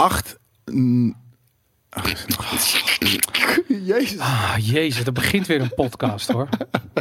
[0.00, 0.38] acht...
[0.64, 1.16] mm,
[3.84, 4.18] Jezus.
[4.18, 6.48] Ah, jezus, er begint weer een podcast hoor.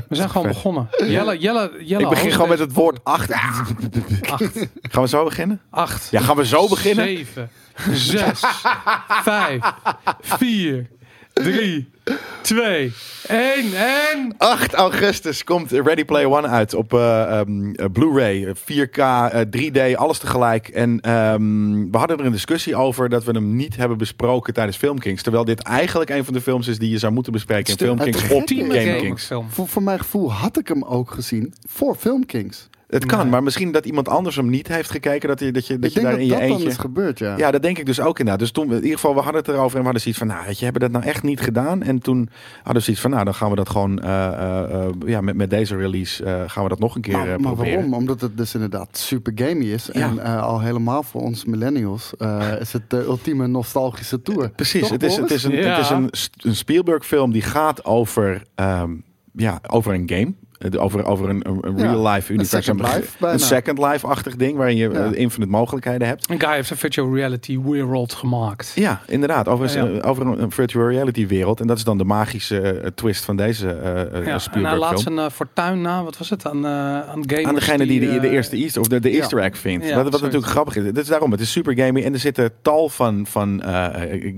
[0.07, 0.90] We zijn gewoon begonnen.
[0.98, 2.04] Jelle, Jelle, Jelle.
[2.04, 3.32] ik begin gewoon met het woord acht.
[3.32, 3.72] Acht,
[4.82, 5.62] Gaan we zo beginnen?
[5.70, 6.08] acht.
[6.12, 7.06] Ja, gaan we zo beginnen?
[7.06, 7.50] Zeven,
[7.92, 8.39] zes,
[9.07, 9.73] vijf,
[10.21, 10.89] vier,
[11.43, 11.89] drie,
[12.41, 12.93] twee,
[13.27, 14.33] één en...
[14.37, 19.95] 8 augustus komt Ready Player One uit op eh, ehm, eh, Blu-ray, 4K, eh, 3D,
[19.95, 20.67] alles tegelijk.
[20.67, 24.78] En ehm, we hadden er een discussie over dat we hem niet hebben besproken tijdens
[24.78, 25.21] Filmkings.
[25.21, 28.23] Terwijl dit eigenlijk een van de films is die je zou moeten bespreken in Filmkings
[28.23, 29.31] op Game Kings.
[29.50, 32.69] Voor, voor mijn gevoel had ik hem ook gezien voor Film Kings.
[32.90, 33.30] Het kan, Nee.
[33.30, 35.30] maar misschien dat iemand anders hem niet heeft gekeken.
[35.30, 36.70] Dat je, dat je, dat ik je denk daar dat in je dat dan eentje...
[36.70, 37.38] is gebeurd, ja.
[37.38, 38.40] Ja, dat denk ik dus ook inderdaad.
[38.40, 40.46] Dus toen, in ieder geval, we hadden het erover en we hadden zoiets van, nou,
[40.46, 41.84] weet je, hebben dat nou echt niet gedaan?
[41.84, 44.90] En toen hadden we zoiets van, nou, dan gaan we dat gewoon, eh, eh, eh,
[45.06, 47.54] ja, met, met deze release eh, gaan we dat nog een keer eh, Maar, maar
[47.54, 47.74] proberen.
[47.74, 47.94] waarom?
[47.94, 49.90] Omdat het dus inderdaad super gamey is.
[49.94, 50.02] Ja.
[50.02, 54.50] En eh, al helemaal voor ons millennials eh, is het de ultieme nostalgische tour.
[54.50, 55.76] Precies, Toch, het is, het is een, Ja.
[55.76, 56.10] het is een,
[56.50, 58.92] een Spielberg-film die gaat over, ehm,
[59.36, 60.34] ja, over een game.
[60.78, 62.62] Over, over een, een, een Ja, real-life universum.
[62.78, 63.34] Second Life bijna.
[63.34, 65.00] Een Second Life-achtig ding, waarin je Ja.
[65.12, 66.30] eh, infinite mogelijkheden hebt.
[66.30, 68.72] Een guy heeft een virtual reality world gemaakt.
[68.76, 69.48] Ja, inderdaad.
[69.48, 70.02] Over, een, Ja.
[70.02, 71.60] over een, een virtual reality wereld.
[71.60, 74.78] En dat is dan de magische eh, twist van deze eh eh, Ja, en hij
[74.78, 76.72] laat zijn fortuin na, wat was het, aan, eh
[77.10, 79.18] aan gamers Aan degene die, de, de eerste Easter, of de, de ja.
[79.20, 79.86] Easter egg vindt.
[79.88, 80.84] Ja, wat wat natuurlijk grappig is.
[80.86, 82.04] Het is daarom, het is super gamey.
[82.04, 83.86] En er zitten tal van, van eh,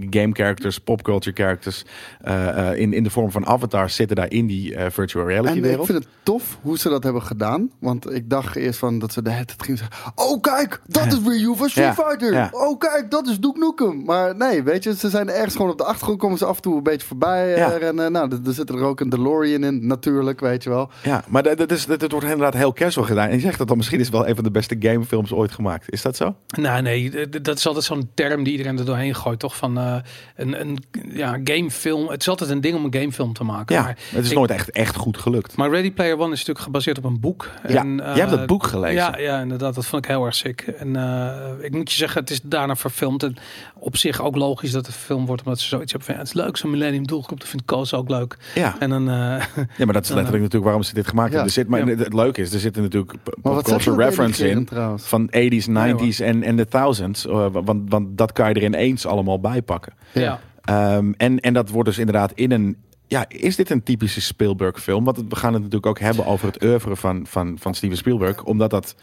[0.10, 1.84] game characters, popculture characters.
[2.22, 5.50] eh, eh, in, in de vorm van avatars zitten daar in die eh, virtual reality
[5.52, 5.86] En ik wereld.
[5.86, 7.70] vind het tof hoe ze dat hebben gedaan.
[7.80, 10.12] Want ik dacht eerst van dat ze de het gingen zeggen.
[10.16, 12.34] Oh kijk, dat is Ryu van Street Ja, Fighter.
[12.34, 12.50] ja.
[12.52, 14.04] Oh kijk, dat is Duke Nukem.
[14.06, 16.20] Maar nee, weet je, ze zijn ergens gewoon op de achtergrond.
[16.20, 17.52] Komen ze af en toe een beetje voorbij.
[17.54, 17.68] eh, Ja.
[17.70, 18.12] rennen.
[18.12, 20.90] Nou, er, er zit er ook een DeLorean in, natuurlijk, weet je wel.
[21.04, 23.28] Ja, maar dat, is, dat, dat wordt inderdaad heel casual gedaan.
[23.28, 25.92] En je zegt dat dan misschien is wel een van de beste gamefilms ooit gemaakt.
[25.92, 26.36] Is dat zo?
[26.48, 29.56] Nou, nee, dat is altijd zo'n term die iedereen er doorheen gooit, toch?
[29.58, 29.96] Van eh,
[30.36, 30.78] een, een
[31.14, 32.08] ja, gamefilm.
[32.10, 33.76] Het is altijd een ding om een gamefilm te maken.
[33.76, 35.56] Ja, maar, het is ik- nooit echt, echt goed gelukt.
[35.56, 37.50] maar Ready Player One is natuurlijk gebaseerd op een boek.
[37.68, 38.96] Ja, En, jij hebt eh, dat boek gelezen.
[38.96, 39.76] Ja, ja, inderdaad.
[39.76, 40.62] Dat vond ik heel erg sick.
[40.62, 43.24] En eh, ik moet je zeggen, het is daarna verfilmd.
[43.24, 43.36] En
[43.76, 46.36] op zich ook logisch dat het film wordt, omdat ze zoiets hebben van, ja, het
[46.36, 47.40] is leuk, zo'n Millennium doelgroep.
[47.40, 48.38] Dat vindt Koos ook leuk.
[48.56, 48.76] Ja.
[48.80, 49.16] En dan, eh,
[49.78, 51.36] Ja, maar dat is letterlijk natuurlijk waarom ze dit gemaakt Ja.
[51.38, 51.56] hebben.
[51.56, 51.96] Er zit, maar Ja.
[52.04, 53.14] het leuke is, er zitten natuurlijk
[53.64, 54.66] culture reference in.
[54.66, 55.04] trouwens?
[55.04, 57.28] Van 80s, Nee, 90s en, en de thousands.
[57.28, 59.94] eh, want, want dat kan je er ineens allemaal bij pakken.
[60.12, 60.40] ja.
[60.62, 62.78] Ehm, en, en dat wordt dus inderdaad in een.
[63.12, 65.04] Ja, is dit een typische Spielberg-film?
[65.04, 68.44] Want we gaan het natuurlijk ook hebben over het oeuvre van, van, van Steven Spielberg.
[68.44, 68.96] Omdat dat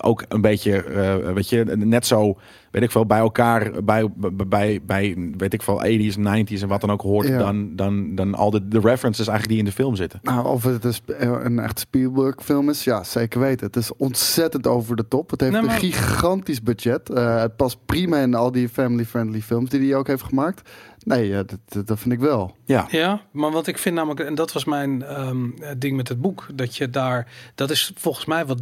[0.00, 2.38] ook een beetje, eh, weet je, net zo,
[2.70, 4.08] weet ik veel, bij elkaar, bij,
[4.46, 7.38] bij, bij weet ik veel, 80s, 90s en wat dan ook hoort, Ja.
[7.38, 10.20] dan, dan, dan al de, de references eigenlijk die in de film zitten.
[10.22, 13.66] Nou, of het is een echt Spielberg-film is, ja, zeker weten.
[13.66, 15.30] Het is ontzettend over de top.
[15.30, 17.10] Het heeft Nee, maar- een gigantisch budget.
[17.10, 20.70] Eh, het past prima in al die family-friendly films die hij ook heeft gemaakt.
[21.04, 22.56] Nee, eh, dat, dat, dat vind ik wel.
[22.64, 25.48] Ja, Ja, maar wat ik vind namelijk, en dat was mijn ehm,
[25.78, 28.60] ding met het boek, dat je daar, dat is volgens mij wat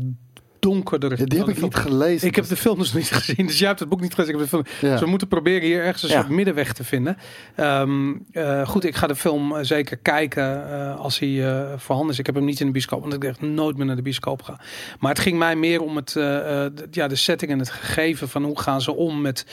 [0.69, 1.11] donkerder.
[1.19, 2.29] Ja, die heb ik de niet gelezen.
[2.29, 4.35] Ik heb de film dus niet gezien, dus jij hebt het boek niet gelezen.
[4.35, 4.79] Ik heb de film.
[4.81, 4.91] Ja.
[4.91, 7.17] Dus we moeten proberen hier ergens een soort middenweg te vinden.
[7.55, 12.13] Ehm, eh, goed, ik ga de film eh, zeker kijken eh, als hij eh, voorhanden
[12.13, 12.19] is.
[12.19, 14.43] Ik heb hem niet in de bioscoop, want ik echt nooit meer naar de bioscoop
[14.43, 14.61] ga.
[15.01, 17.71] Maar het ging mij meer om het, eh, eh, d- ja, de setting en het
[17.71, 19.47] gegeven van hoe gaan ze om met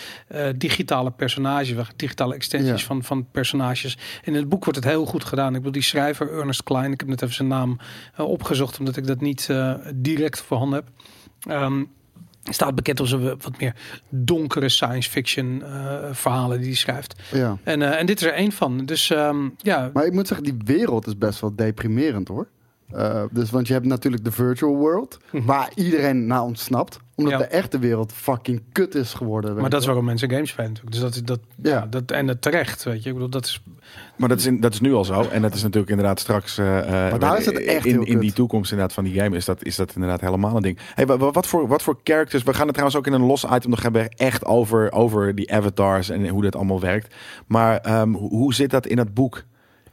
[0.58, 2.88] digitale personages, digitale extensies Ja.
[2.88, 3.98] van, van personages.
[4.24, 5.48] In het boek wordt het heel goed gedaan.
[5.50, 7.78] Ik bedoel, die schrijver Ernest Klein, ik heb net even zijn naam
[8.18, 9.50] opgezocht, omdat ik dat niet
[9.96, 11.01] direct voorhanden heb.
[11.48, 11.84] Ehm,
[12.44, 13.76] staat bekend om zijn wat meer
[14.10, 17.22] donkere science fiction eh, verhalen die hij schrijft.
[17.32, 17.58] Ja.
[17.64, 18.86] En, eh, en dit is er één van.
[18.86, 22.48] Dus ehm, ja, Maar ik moet zeggen, die wereld is best wel deprimerend hoor.
[22.94, 25.46] Eh, dus, want je hebt natuurlijk de virtual world, Mhm.
[25.46, 27.00] waar iedereen naar ontsnapt.
[27.16, 27.40] Omdat Ja.
[27.40, 29.56] de echte wereld fucking kut is geworden.
[29.56, 30.96] maar dat is waarom mensen games spelen natuurlijk.
[30.96, 31.88] Dus dat, is- dat, Ja.
[31.90, 33.08] dat, en dat terecht, weet je.
[33.10, 33.64] Ik bedoel, dat is...
[34.18, 35.22] maar dat is, in, dat is nu al zo.
[35.32, 36.58] En dat is natuurlijk inderdaad straks.
[36.58, 39.46] eh, eh, daar is het echt in, in die toekomst inderdaad van die game is
[39.46, 40.78] dat, is dat inderdaad helemaal een ding.
[40.96, 42.44] Hey, wa- wa- wat, voor, wat voor characters?
[42.44, 44.10] We gaan het trouwens ook in een los item nog hebben.
[44.10, 47.16] Echt over, over die avatars en hoe dat allemaal werkt.
[47.48, 49.44] Maar ehm, hoe, hoe zit dat in het boek?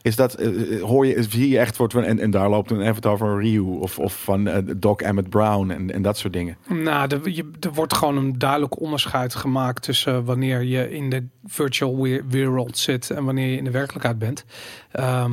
[0.03, 2.85] Is dat, eh, eh, hoor je, zie je echt wordt en, en daar loopt een
[2.85, 6.57] avatar van Ryu of, of van eh, Doc Emmett Brown en, en dat soort dingen.
[6.69, 11.27] Nou, er, je, er wordt gewoon een duidelijk onderscheid gemaakt tussen wanneer je in de
[11.49, 14.45] virtual wereld zit en wanneer je in de werkelijkheid bent.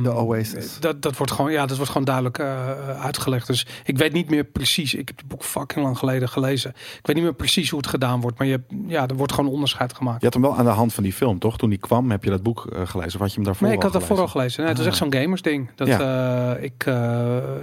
[0.02, 0.80] De Oasis.
[0.80, 3.46] Dat, dat wordt gewoon, ja, dat wordt gewoon duidelijk eh, uitgelegd.
[3.46, 4.94] Dus ik weet niet meer precies.
[4.94, 6.70] Ik heb het boek fucking lang geleden gelezen.
[6.70, 9.50] Ik weet niet meer precies hoe het gedaan wordt, maar je, ja, er wordt gewoon
[9.50, 10.18] onderscheid gemaakt.
[10.18, 11.58] Je had hem wel aan de hand van die film, toch?
[11.58, 13.14] Toen die kwam, heb je dat boek eh, gelezen?
[13.14, 14.60] Of had je hem daarvoor Nee, ik had daarvoor al gelezen?
[14.60, 15.70] Nee, het was echt zo'n gamersding.
[15.74, 16.78] Dat, eh, ik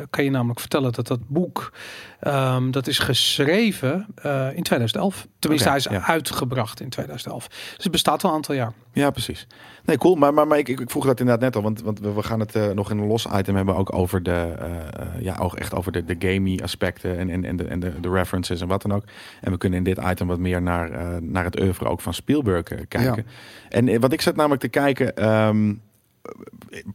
[0.09, 1.73] kan je namelijk vertellen dat dat boek,
[2.19, 4.07] ehm, dat is geschreven
[4.56, 5.27] in 2011.
[5.39, 6.07] Tenminste, hij is ja.
[6.07, 7.47] uitgebracht in 2011.
[7.47, 8.74] Dus het bestaat al een aantal jaar.
[8.92, 9.48] Ja, precies.
[9.86, 10.16] Nee, cool.
[10.16, 12.40] Maar, maar, maar ik, ik vroeg dat inderdaad net al, want, want we, we gaan
[12.40, 15.56] het eh, nog in een los item hebben ook over de, eh, eh, ja, ook
[15.56, 18.68] echt over de, de gamey aspecten en, en, en, de, en de, de references en
[18.68, 19.04] wat dan ook.
[19.42, 22.63] En we kunnen in dit item wat meer naar, naar het oeuvre ook van Spielberg
[22.88, 23.25] kijken.
[23.69, 25.74] En wat ik zat namelijk te kijken, ehm,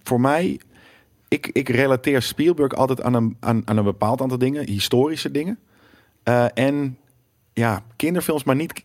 [0.02, 0.60] voor mij,
[1.28, 5.58] ik, ik relateer Spielberg altijd aan een, aan, aan een bepaald aantal dingen, historische dingen.
[6.54, 6.98] En
[7.58, 8.82] ja, kinderfilms, maar niet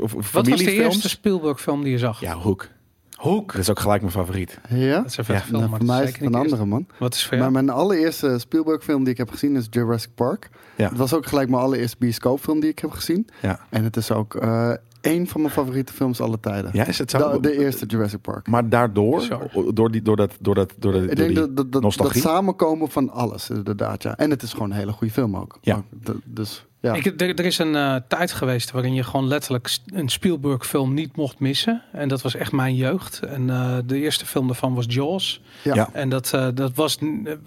[0.00, 0.94] of Wat was de familiefilms.
[0.94, 2.20] eerste Spielberg film die je zag?
[2.20, 2.68] Ja, Hoek.
[3.16, 3.52] Hoek.
[3.52, 4.58] Dat is ook gelijk mijn favoriet.
[4.68, 4.96] Ja?
[4.96, 5.46] Dat is een vette Ja.
[5.48, 6.86] film, Nou, maar voor mij is het een andere, man.
[6.98, 10.50] Wat is voor Maar mijn allereerste Spielberg film die ik heb gezien is Jurassic Park.
[10.76, 10.88] Ja.
[10.88, 13.28] Het was ook gelijk mijn allereerste bioscoopfilm die ik heb gezien.
[13.42, 13.60] Ja.
[13.70, 16.70] En het is ook eh één van mijn favoriete films alle tijden.
[16.74, 17.32] Ja, is het zo?
[17.32, 18.46] De, de eerste Jurassic Park.
[18.46, 19.40] Maar daardoor,
[19.74, 21.72] door, die, door, dat, door, dat, door, de, Ik door denk die dat, dat, dat,
[21.72, 22.20] dat nostalgie.
[22.20, 24.02] samenkomen van alles, inderdaad.
[24.02, 24.16] Ja.
[24.16, 25.58] En het is gewoon een hele goede film ook.
[25.60, 25.82] Ja.
[26.24, 26.94] Dus ja.
[26.94, 30.94] Ik, er, er is een eh, tijd geweest waarin je gewoon letterlijk een Spielberg film
[30.94, 31.82] niet mocht missen.
[31.92, 33.20] En dat was echt mijn jeugd.
[33.22, 35.40] En eh, de eerste film daarvan was Jaws.
[35.62, 35.74] ja.
[35.74, 35.88] Ja.
[35.92, 36.98] En dat, eh, dat was,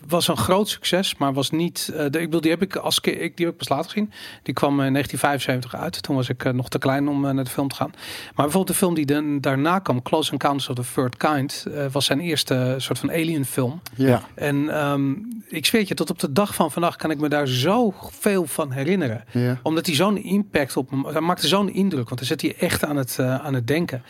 [0.07, 1.91] was een groot succes, maar was niet.
[1.93, 3.03] eh, de, ik bedoel, die heb ik als ik
[3.37, 4.11] die heb ik pas later gezien.
[4.43, 6.01] Die kwam in 1975 uit.
[6.03, 7.91] Toen was ik nog te klein om naar de film te gaan.
[7.91, 11.85] Maar bijvoorbeeld de film die dan daarna kwam, Close Encounters of the Third Kind, eh,
[11.91, 13.81] was zijn eerste soort van alien film.
[13.95, 14.21] Ja.
[14.35, 15.11] En ehm,
[15.47, 18.45] ik zweer je, tot op de dag van vandaag kan ik me daar zo veel
[18.45, 19.22] van herinneren.
[19.31, 19.59] Ja.
[19.63, 22.85] Omdat hij zo'n impact op me, hij maakte zo'n indruk, want dan zit hij echt
[22.85, 24.03] aan het, eh, aan het denken.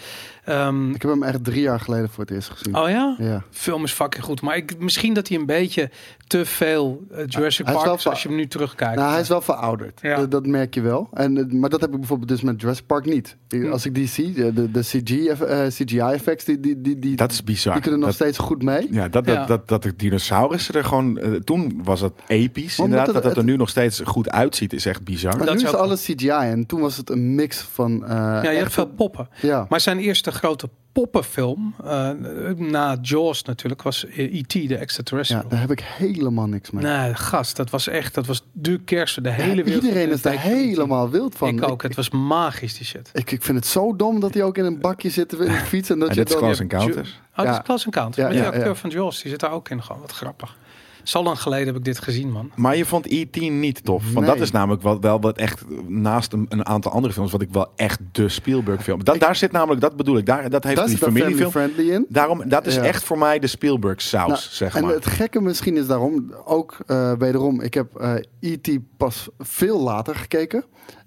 [0.45, 2.75] Ehm, Ik heb hem echt drie jaar geleden voor het eerst gezien.
[2.77, 3.15] oh ja?
[3.19, 3.43] Ja.
[3.51, 4.41] film is fucking goed.
[4.41, 5.89] Maar ik, misschien dat hij een beetje
[6.27, 8.95] te veel eh, Jurassic Hij Park is als je hem nu terugkijkt.
[8.95, 9.99] Nou, hij is wel verouderd.
[10.01, 10.15] Ja.
[10.15, 11.09] Dat, dat merk je wel.
[11.13, 13.37] En, eh, maar dat heb ik bijvoorbeeld dus met Jurassic Park niet.
[13.49, 13.71] Ik- Hm.
[13.71, 15.09] Als ik die zie, de, de, de CG,
[15.41, 17.73] eh, CGI-effects, die, die, die, die, Dat is bizar.
[17.73, 18.87] die kunnen nog dat, steeds goed mee.
[18.91, 19.45] ja, dat, dat, Ja.
[19.45, 21.19] Dat, dat de dinosaurussen er gewoon...
[21.43, 23.05] toen was het episch, Omdat inderdaad.
[23.05, 25.37] het- dat het er nu nog steeds goed uitziet, is echt bizar.
[25.37, 28.03] Maar Dat nu is alles CGI en toen was het een mix van...
[28.03, 29.29] eh, ja, je hebt echt- veel poppen.
[29.41, 29.65] Ja.
[29.69, 32.09] Maar zijn eerste grote poppenfilm, eh,
[32.57, 34.51] na Jaws natuurlijk, was E.T.
[34.53, 35.47] de ja, Extraterrestrial.
[35.49, 36.83] daar heb ik helemaal niks mee.
[36.83, 39.23] Nee, gast, dat was echt, dat was de kerst.
[39.23, 39.83] De Ja, hele wereld.
[39.83, 41.47] iedereen is daar helemaal wild van.
[41.47, 43.09] Ik ook, het was magisch die shit.
[43.13, 45.51] Ik, ik vind het zo dom dat hij ook in een bakje zit in de
[45.51, 45.89] fiets.
[45.89, 46.43] En dat En je dit is dan...
[46.43, 47.09] Close Encounters.
[47.31, 47.51] Oh, dat Ja.
[47.51, 48.21] is Close Encounter.
[48.21, 48.75] Ja, Met die ja, acteur ja.
[48.75, 49.83] van Jaws, die zit daar ook in.
[49.83, 50.55] Gewoon, wat grappig.
[51.03, 52.51] Zo lang geleden heb ik dit gezien, man.
[52.55, 53.35] Maar je vond E.T.
[53.41, 54.03] niet tof.
[54.13, 54.35] Want Nee.
[54.35, 57.31] dat is namelijk wel, wel wat echt naast een, een aantal andere films...
[57.31, 59.03] wat ik wel echt de Spielberg film...
[59.03, 61.51] Dat, daar zit namelijk, dat bedoel ik, daar, dat heeft die family familiefilm...
[61.51, 62.05] friendly in.
[62.09, 62.81] Daarom, dat is Ja.
[62.83, 64.93] echt voor mij de Spielberg saus, Nou, zeg en maar.
[64.93, 68.69] het gekke misschien is daarom ook eh, wederom, ik heb eh E.T.
[68.97, 70.63] pas veel later gekeken.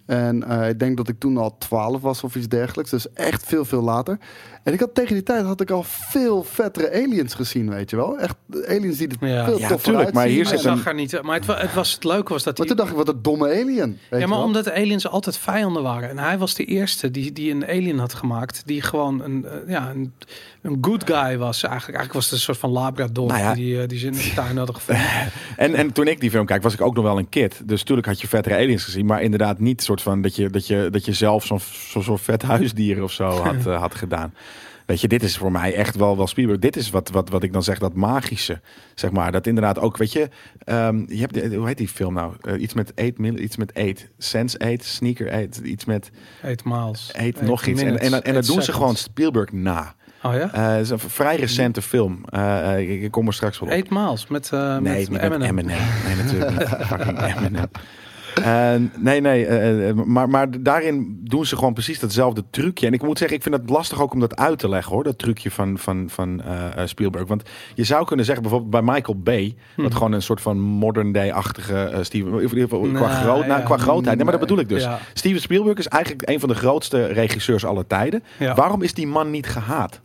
[0.07, 2.91] En eh, ik denk dat ik toen al 12 was of iets dergelijks.
[2.91, 4.19] Dus echt veel, veel later.
[4.67, 7.97] En ik had tegen die tijd had ik al veel vettere aliens gezien, weet je
[7.97, 8.19] wel.
[8.19, 8.35] Echt
[8.69, 9.45] aliens die er Ja.
[9.45, 10.41] veel Ja, toffer tuurlijk, maar uitzien.
[10.43, 11.23] hier Hij zit En- een- zag er niet.
[11.23, 13.49] Maar het, het was het leuke was dat Maar toen dacht ik, wat een domme
[13.49, 13.67] alien.
[13.77, 14.47] Weet Ja, je maar wel.
[14.47, 16.09] omdat de aliens altijd vijanden waren.
[16.09, 18.63] En hij was de eerste die, die een alien had gemaakt.
[18.65, 20.13] Die gewoon een, eh, ja, een,
[20.63, 21.63] een good guy was.
[21.63, 23.27] Eigenlijk, eigenlijk was het een soort van Labrador.
[23.29, 23.55] Nou ja.
[23.55, 25.05] Die, eh, die ze in de tuin hadden gevonden.
[25.57, 27.61] En, en toen ik die film kijk, was ik ook nog wel een kid.
[27.65, 29.07] Dus natuurlijk had je vettere aliens gezien.
[29.07, 32.19] Maar inderdaad niet soort van dat je, dat je, dat je zelf zo'n zo, zo'n
[32.19, 34.35] vet huisdier of zo had, eh, had gedaan.
[34.87, 36.59] Weet je, dit is voor mij echt wel, wel Spielberg.
[36.59, 38.61] Dit is wat, wat, wat ik dan zeg, dat magische.
[38.95, 40.29] Zeg maar, dat inderdaad ook, weet je...
[40.65, 42.35] ehm, je hebt, de- hoe heet die film nou?
[42.41, 44.09] Eh, iets met 8, iets met 8.
[44.19, 46.11] Sense 8, Sneaker 8, iets met
[46.43, 47.13] Eight miles.
[47.17, 47.81] 8 nog iets.
[47.83, 49.95] En, en, en, en dat doen ze gewoon Spielberg na.
[50.23, 50.53] Oh ja?
[50.53, 52.25] Eh, het is een vrij recente film.
[52.29, 53.75] Eh, eh, ik, kom er straks wel op.
[53.75, 55.31] Eight miles met, eh Nee, met Eminem.
[55.39, 55.79] met Eminem.
[56.07, 56.69] Nee, natuurlijk niet.
[56.87, 57.69] Fucking Eminem.
[58.43, 62.87] Eh, nee, nee, eh, eh, maar, maar daarin doen ze gewoon precies datzelfde trucje.
[62.87, 65.05] En ik moet zeggen, ik vind het lastig ook om dat uit te leggen, hoor.
[65.05, 67.29] Dat trucje van, van, van eh, eh, Spielberg.
[67.29, 67.43] Want
[67.75, 69.55] je zou kunnen zeggen, bijvoorbeeld bij Michael Bay...
[69.77, 72.49] wat gewoon een soort van modern day-achtige eh, Steven...
[72.95, 74.17] Qua, groot, nou, qua grootheid.
[74.17, 74.83] Nee, maar dat bedoel ik dus.
[74.83, 74.99] Ja.
[75.13, 78.23] Steven Spielberg is eigenlijk een van de grootste regisseurs aller tijden.
[78.39, 78.55] Ja.
[78.55, 80.01] Waarom is die man niet gehaat?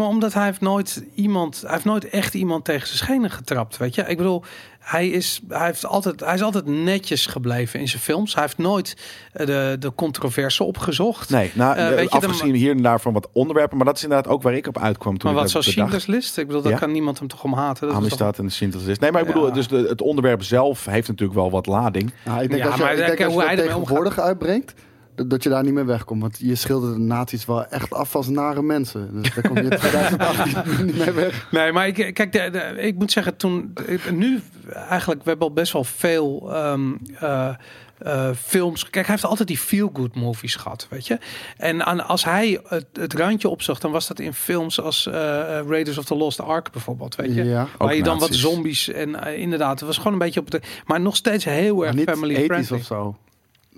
[0.00, 3.76] Maar omdat hij heeft nooit iemand, hij heeft nooit echt iemand tegen zijn schenen getrapt,
[3.76, 4.02] weet je.
[4.02, 4.42] Ik bedoel,
[4.78, 8.34] hij is, hij heeft altijd, hij is altijd netjes gebleven in zijn films.
[8.34, 8.96] Hij heeft nooit
[9.32, 11.30] eh, de, de controverse opgezocht.
[11.30, 13.76] Nee, nou, eh, weet je, afgezien hier en daar van wat onderwerpen.
[13.76, 15.68] Maar dat is inderdaad ook waar ik op uitkwam toen maar wat bedacht.
[15.70, 16.78] Schindler's List, ik bedoel, daar Ja.
[16.78, 17.88] kan niemand hem toch om haten.
[17.88, 19.00] Dat is toch- en de Schindler's List.
[19.00, 19.52] Nee, maar ik bedoel, Ja.
[19.52, 22.12] dus de, het onderwerp zelf heeft natuurlijk wel wat lading.
[22.24, 24.18] Nou, ik denk Ja, als je, maar ik denk kijk, als je hoe dat tegenwoordig
[24.18, 24.74] uitbrengt,
[25.14, 26.20] dat, je daar niet mee wegkomt.
[26.22, 29.22] Want je schildert de nazi's wel echt af als nare mensen.
[29.22, 31.46] Dus daar kom je in 2018 niet mee weg.
[31.50, 33.72] Nee, maar ik, kijk, de, de- ik moet zeggen, toen
[34.12, 34.40] nu
[34.88, 37.48] eigenlijk, we hebben al best wel veel ehm, eh,
[37.98, 38.82] eh, films.
[38.90, 41.18] Kijk, hij heeft altijd die feel-good movies gehad, weet je.
[41.56, 45.12] En aan, als hij het, het randje opzocht, dan was dat in films als eh,
[45.68, 47.44] Raiders of the Lost Ark bijvoorbeeld, weet je.
[47.44, 47.68] Ja.
[47.78, 50.60] Waar Ook je dan wat zombies en inderdaad, het was gewoon een beetje op de,
[50.86, 52.76] maar nog steeds heel erg niet family ethisch friendly.
[52.78, 53.16] of zo.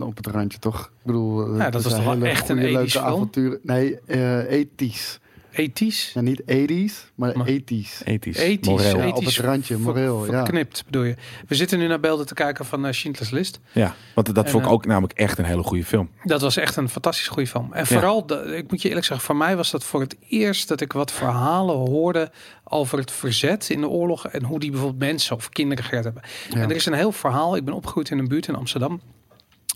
[0.07, 0.85] Op het randje, toch?
[0.85, 3.05] Ik bedoel, eh, Ja, het dat was toch wel hele echt een goede, leuke film?
[3.05, 3.59] avonturen.
[3.63, 5.21] Nee, eh ethisch.
[5.55, 6.11] Ethisch.
[6.15, 8.01] Ja, niet 80s, maar, Maar- ethisch.
[8.05, 8.37] Ethisch.
[8.37, 8.97] Ethisch, moreel.
[8.99, 10.31] Ja, op ethisch het randje, ver- moreel, ja.
[10.31, 11.15] Verknipt, bedoel je.
[11.49, 13.61] We zitten nu naar beelden te kijken van uh, Schindler's List.
[13.73, 16.11] Ja, want dat En, vond ik eh, ook namelijk echt een hele goede film.
[16.25, 17.73] Dat was echt een fantastisch goede film.
[17.73, 20.69] En vooral, de, ik moet je eerlijk zeggen, voor mij was dat voor het eerst
[20.69, 22.31] dat ik wat verhalen hoorde
[22.65, 26.23] over het verzet in de oorlog en hoe die bijvoorbeeld mensen of kinderen gered hebben.
[26.51, 26.61] Ja.
[26.61, 27.57] En er is een heel verhaal.
[27.57, 29.01] Ik ben opgegroeid in een buurt in Amsterdam.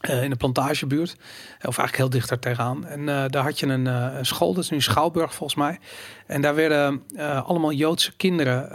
[0.00, 1.16] Eh, in de plantagebuurt.
[1.56, 2.86] Of eigenlijk heel dicht daar tegenaan.
[2.86, 5.78] En eh, daar had je een, eh, een school, dat is nu Schouwburg volgens mij.
[6.26, 7.02] En daar werden
[7.44, 8.68] allemaal Joodse kinderen,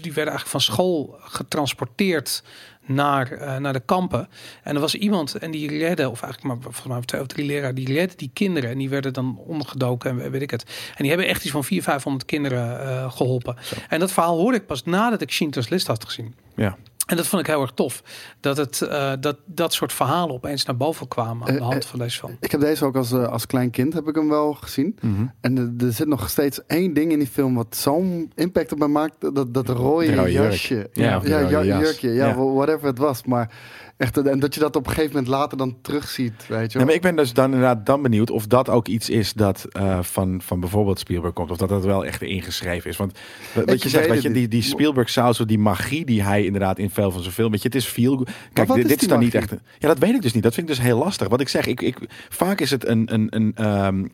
[0.00, 2.42] die werden eigenlijk van school getransporteerd
[2.86, 4.28] naar, naar de kampen.
[4.62, 7.46] En er was iemand en die redde, of eigenlijk maar volgens mij twee of drie
[7.46, 8.70] leraren, die redden die kinderen.
[8.70, 10.62] En die werden dan ondergedoken en weet ik het.
[10.88, 13.56] En die hebben echt iets van 400, 500 kinderen eh, geholpen.
[13.88, 16.34] En dat verhaal hoorde ik pas nadat ik Schindler's List had gezien.
[16.56, 16.76] Ja.
[17.06, 18.02] En dat vond ik heel erg tof.
[18.40, 21.84] Dat, het, eh, dat dat soort verhalen opeens naar boven kwamen aan de Eh, hand
[21.84, 22.36] eh, van deze film.
[22.40, 24.98] Ik heb deze ook als, als klein kind heb ik hem wel gezien.
[25.00, 25.26] Mhm.
[25.40, 28.78] En er, er zit nog steeds één ding in die film wat zo'n impact op
[28.78, 29.34] mij maakt.
[29.34, 30.30] Dat, dat rode, De jurk.
[30.30, 30.90] jasje.
[30.92, 32.10] Ja, de ja, ja, jurkje.
[32.12, 32.34] Ja, Ja.
[32.36, 33.24] whatever het was.
[33.24, 33.50] Maar
[33.96, 36.46] echt, en dat je dat op een gegeven moment later dan terugziet.
[36.48, 39.32] Weet je maar ik ben dus dan inderdaad dan benieuwd of dat ook iets is
[39.32, 41.50] dat eh, van, van bijvoorbeeld Spielberg komt.
[41.50, 42.96] Of dat dat wel echt ingeschreven is.
[42.96, 43.18] Want
[43.54, 44.62] wat Ik je zegt, weet je, die, die.
[44.62, 47.50] Spielberg saus, die magie die hij inderdaad in veel van zijn film.
[47.50, 48.26] Weet je, het is veel.
[48.52, 49.50] Kijk, dit, is dit is die dan niet echt.
[49.50, 50.42] een- Ja, dat weet ik dus niet.
[50.42, 51.28] Dat vind ik dus heel lastig.
[51.28, 51.96] Wat ik zeg, ik, ik,
[52.28, 53.14] vaak is het een.
[53.14, 53.66] een, een ehm,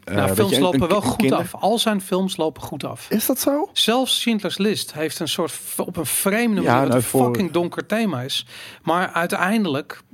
[0.04, 1.54] eh, nou, weet films je, een- lopen een wel goed kinder- af.
[1.54, 3.10] Al zijn films lopen goed af.
[3.10, 3.68] Is dat zo?
[3.72, 7.50] Zelfs Schindler's List heeft een soort op een vreemde manier Ja, nou, een voor- fucking
[7.50, 8.46] donker thema is.
[8.82, 9.70] Maar uiteindelijk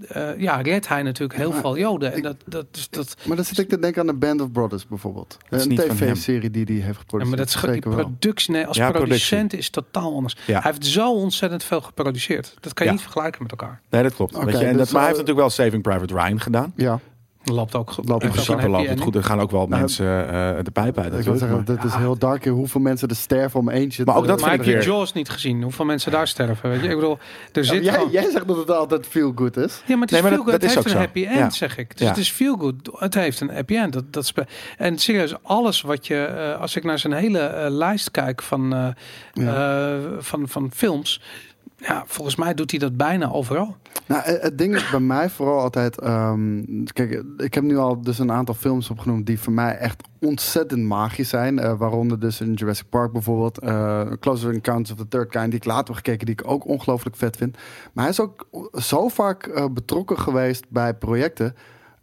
[0.08, 2.10] eh, ja, redt hij natuurlijk heel Maar veel Joden.
[2.12, 4.40] En ik- dat, dat, dus dat, Maar dan zit ik te denken aan de Band
[4.40, 5.36] of Brothers bijvoorbeeld.
[5.48, 5.96] Dat is een niet van hem.
[6.14, 7.36] tv-serie die hij heeft ja, geproduceerd.
[7.36, 10.36] maar dat is die productie, nee, als Ja, producent is totaal anders.
[10.46, 10.60] Ja.
[10.60, 12.54] Hij heeft zo ontzettend veel geproduceerd.
[12.60, 12.96] Dat kan je Ja.
[12.96, 13.80] niet vergelijken met elkaar.
[13.90, 14.34] Nee, dat klopt.
[14.34, 16.40] Oké, weet je, en dus, dat, maar hij eh, heeft natuurlijk wel Saving Private Ryan
[16.40, 16.72] gedaan.
[16.76, 17.00] Ja,
[17.52, 18.08] Loopt ook goed.
[18.08, 19.14] Loopt In principe loopt het goed.
[19.14, 21.12] Er gaan ook wel Nou, mensen eh, de pijp uit.
[21.18, 22.44] ik wil zeggen, dit is heel dark.
[22.44, 25.12] Hoeveel mensen er sterven om eentje Maar ook dat Maar vind heb ik je Jaws
[25.12, 25.62] niet gezien?
[25.62, 26.70] Hoeveel mensen daar sterven?
[26.70, 26.88] Weet je?
[26.88, 27.18] Ik bedoel,
[27.52, 29.82] er Ja, zit jij, gewoon- jij zegt dat het altijd feel good is.
[29.86, 30.60] Ja, maar het is Nee, maar feel dat- good.
[30.60, 31.06] dat is het heeft een zo.
[31.06, 31.50] happy end, Ja.
[31.50, 31.90] zeg ik.
[31.90, 32.08] Dus Ja.
[32.08, 32.74] het is feel good.
[32.92, 33.92] Het heeft een happy end.
[33.92, 36.24] Dat, dat spe- en serieus, alles wat je...
[36.24, 38.74] eh, als ik naar zijn hele eh, lijst kijk van,
[39.34, 41.20] eh, eh, van, van films...
[41.80, 43.76] Ja, volgens mij doet hij dat bijna overal.
[44.06, 45.98] Nou, het ding is bij mij vooral altijd.
[46.00, 50.02] ehm, kijk, ik heb nu al dus een aantal films opgenoemd die voor mij echt
[50.20, 51.58] ontzettend magisch zijn.
[51.58, 53.58] Eh, waaronder dus in Jurassic Park bijvoorbeeld.
[53.58, 56.66] eh Closer Encounters of the Third Kind, die ik later heb gekeken, die ik ook
[56.66, 57.56] ongelooflijk vet vind.
[57.92, 61.54] Maar hij is ook zo vaak eh, betrokken geweest bij projecten.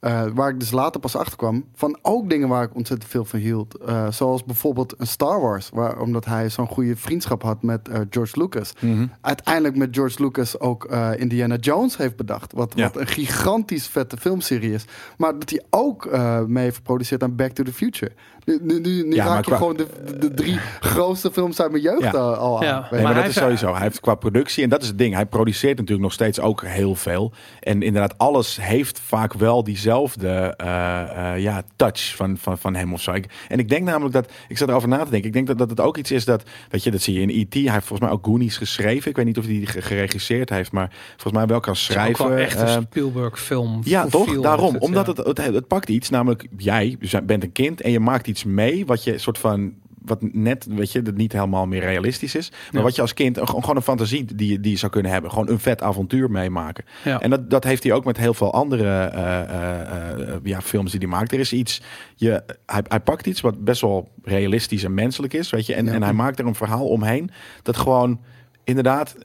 [0.05, 1.65] Eh, waar ik dus later pas achter kwam.
[1.73, 3.75] Van ook dingen waar ik ontzettend veel van hield.
[3.77, 5.69] Eh, zoals bijvoorbeeld een Star Wars.
[5.73, 9.05] Waar, omdat hij zo'n goede vriendschap had met eh, George Lucas Mhm.
[9.21, 10.85] uiteindelijk met George Lucas ook
[11.17, 12.53] Indiana Jones heeft bedacht.
[12.53, 12.83] Wat, Ja.
[12.83, 14.85] wat een gigantisch vette filmserie is.
[15.17, 16.09] Maar dat hij ook
[16.47, 18.11] mee heeft geproduceerd aan Back to the Future.
[18.45, 21.31] Nu, nu, nu, nu Ja, maar raak je qua- gewoon de, de, de drie grootste
[21.31, 22.11] films uit mijn jeugd Ja.
[22.13, 22.65] eh, al aan.
[22.65, 22.87] Ja.
[22.91, 23.71] Nee, maar, hij dat is heeft- sowieso.
[23.73, 25.13] Hij heeft qua productie, en dat is het ding.
[25.13, 27.31] Hij produceert natuurlijk nog steeds ook heel veel.
[27.59, 32.93] En inderdaad, alles heeft vaak wel diezelfde eh, eh, ja, touch van, van, van hem
[32.93, 33.11] of zo.
[33.11, 35.27] Ik- en ik denk namelijk dat, ik zat erover na te denken.
[35.27, 37.29] Ik denk dat, dat het ook iets is dat, weet je, dat zie je in
[37.41, 37.53] E.T.
[37.53, 39.09] Hij heeft volgens mij ook Goonies geschreven.
[39.09, 41.81] Ik weet niet of hij die ge- geregisseerd heeft, maar volgens mij wel kan Het
[41.81, 42.29] is ook schrijven.
[42.29, 43.81] wel echt Eh, een Spielberg film.
[43.83, 44.39] ja, toch?
[44.41, 44.73] Daarom.
[44.73, 45.23] Het, Omdat ja.
[45.23, 48.85] het, het, het pakt iets, namelijk jij bent een kind en je maakt iets mee
[48.85, 49.73] wat je soort van
[50.05, 52.49] wat net, weet je, dat niet helemaal meer realistisch is.
[52.51, 52.81] Maar Ja.
[52.81, 55.31] wat je als kind, gewoon een fantasie die, je- die je zou kunnen hebben.
[55.31, 56.85] Gewoon een vet avontuur meemaken.
[57.03, 57.21] Ja.
[57.21, 60.91] En dat, dat heeft hij ook met heel veel andere eh, eh, eh, ja, films
[60.91, 61.31] die hij maakt.
[61.31, 61.81] Er is iets,
[62.15, 65.73] je, hij, hij pakt iets wat best wel realistisch en menselijk is, weet je.
[65.73, 65.91] En, Ja.
[65.93, 67.29] en hij maakt er een verhaal omheen
[67.63, 68.19] dat gewoon
[68.63, 69.15] inderdaad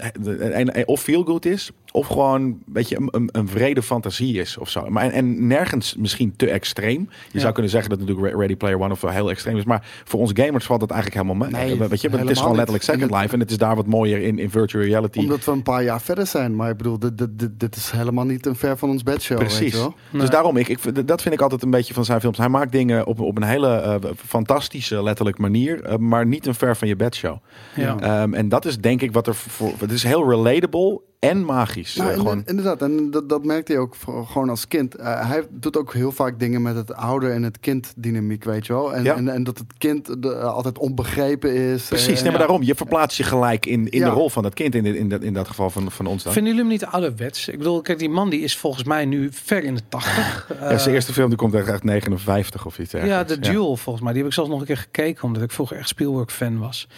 [0.53, 4.59] en, of feel good is, of gewoon weet je, een, een, een vrede fantasie is
[4.59, 4.87] of zo.
[4.89, 7.09] Maar en, en nergens misschien te extreem.
[7.11, 7.41] Je Ja.
[7.41, 10.21] zou kunnen zeggen dat natuurlijk Ready Player One of wel heel extreem is, maar voor
[10.21, 11.65] ons gamers valt dat eigenlijk helemaal mee.
[11.65, 12.57] Nee, weet je, het is gewoon niet.
[12.57, 15.19] letterlijk Second Life en het is daar wat mooier in, in virtual reality.
[15.19, 16.57] Omdat we een paar jaar verder zijn.
[16.57, 19.39] Maar ik bedoel, dit, dit, dit, dit is helemaal niet een ver van ons bedshow.
[19.39, 19.73] Weet Precies.
[19.73, 19.95] je wel?
[20.11, 20.21] Nee.
[20.21, 22.39] Dus daarom, ik, ik, dat vind ik altijd een beetje van zijn films.
[22.39, 23.95] Hij maakt dingen op, op een hele eh,
[24.27, 27.37] fantastische, letterlijk manier, eh, maar niet een ver van je bedshow.
[27.75, 27.99] Ja.
[28.01, 29.73] Ehm, en dat is denk ik wat er voor.
[29.79, 31.95] Het is heel relatable en magisch.
[31.97, 34.95] Nou, Eh, gewoon, Inderdaad, en dat, dat merkte hij ook voor- gewoon als kind.
[34.95, 38.67] Eh, hij doet ook heel vaak dingen met het ouder en het kind dynamiek, weet
[38.67, 38.95] je wel.
[38.95, 39.17] En, Ja.
[39.17, 41.85] en, en dat het kind de- altijd onbegrepen is.
[41.89, 42.63] precies, Eh, nee, maar daarom.
[42.63, 44.09] Je verplaatst je gelijk in, in Ja.
[44.09, 44.75] de rol van dat kind.
[44.75, 46.33] In, dit- in, dat, in dat geval van, van ons dan.
[46.33, 47.49] Vinden jullie hem niet ouderwets?
[47.49, 50.47] Ik bedoel, kijk, die man die is volgens mij nu ver in de tachtig.
[50.61, 54.05] ja, zijn eerste film die komt echt uit 59 of iets Ja, de Duel volgens
[54.05, 54.13] mij.
[54.13, 56.89] Die heb ik zelfs nog een keer gekeken, omdat ik vroeger echt Spielberg-fan was.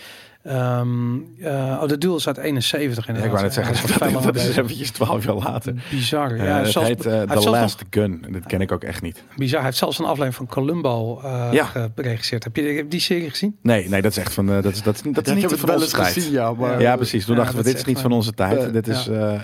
[0.42, 3.25] Ehm, eh, oh, de Duel is uit 71 Ja, inderdaad.
[3.25, 5.75] ik wou net zeggen, dat, is eventjes 12 jaar later.
[5.90, 6.37] Bizar.
[6.37, 8.22] Ja, Eh, het zelfs- heet eh, The Last Gun.
[8.26, 9.22] En dat ken ik ook echt niet.
[9.37, 9.56] bizar.
[9.56, 11.64] Hij heeft zelfs een aflevering van Columbo eh Ja.
[11.94, 12.44] geregisseerd.
[12.44, 13.56] Heb je die serie gezien?
[13.62, 14.49] Nee, nee, dat is echt van...
[14.52, 16.12] eh, dat, is, dat, is, dat is niet van wel onze eens tijd.
[16.12, 16.52] gezien, ja.
[16.52, 17.25] Maar, Ja, precies.
[17.25, 18.72] Toen Ja, dachten we, dit is niet van onze tijd.
[18.72, 19.08] Dit is...
[19.08, 19.40] eh, eh,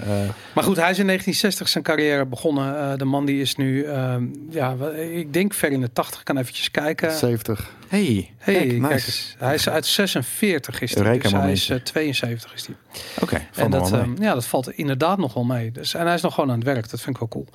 [0.54, 2.78] Maar goed, hij is in 1960 zijn carrière begonnen.
[2.92, 4.74] Eh, de man die is nu, ehm, ja,
[5.12, 6.18] ik denk ver in de 80.
[6.18, 7.12] Ik kan eventjes kijken.
[7.12, 7.70] 70.
[7.88, 9.22] hey, Hey, kijk, kijk nice.
[9.38, 10.96] Hij is uit 46 is.
[10.96, 11.74] Eureka Dus hij is momentje.
[11.74, 12.76] eh, 72 is hij.
[13.22, 15.70] Oké, En van dat, ehm, ja, dat valt inderdaad nog wel mee.
[15.72, 16.90] Dus, en hij is nog gewoon aan het werk.
[16.90, 17.46] Dat vind ik wel cool.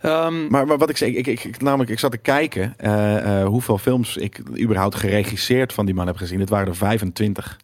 [0.00, 3.40] Ehm, Maar, maar wat ik zei, ik, ik, ik, namelijk, ik zat te kijken eh,
[3.40, 6.40] eh, hoeveel films ik überhaupt geregisseerd van die man heb gezien.
[6.40, 7.58] Het waren er 25.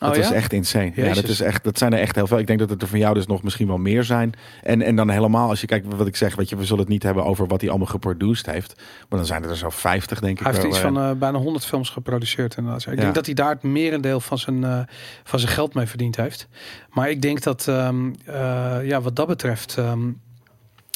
[0.00, 0.34] Dat oh, is ja?
[0.34, 0.92] echt insane.
[0.94, 2.38] Ja, dat, is echt, dat zijn er echt heel veel.
[2.38, 4.32] Ik denk dat het er van jou dus nog misschien wel meer zijn.
[4.62, 6.88] En, en dan helemaal, als je kijkt wat ik zeg, weet je, we zullen het
[6.88, 8.74] niet hebben over wat hij allemaal geproduced heeft.
[9.08, 10.44] Maar dan zijn er zo 50, denk ik.
[10.44, 12.56] Hij heeft wel, iets van eh, bijna 100 films geproduceerd.
[12.56, 12.86] Inderdaad.
[12.86, 13.00] Ik Ja.
[13.00, 14.80] denk dat hij daar het merendeel van zijn, eh,
[15.24, 16.48] van zijn geld mee verdiend heeft.
[16.90, 19.76] Maar ik denk dat, ehm, eh, ja, wat dat betreft.
[19.78, 20.08] ehm,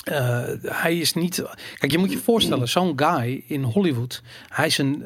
[0.04, 1.42] eh, hij is niet.
[1.78, 4.22] Kijk, je moet je voorstellen, zo'n guy in Hollywood.
[4.48, 5.02] Hij is een.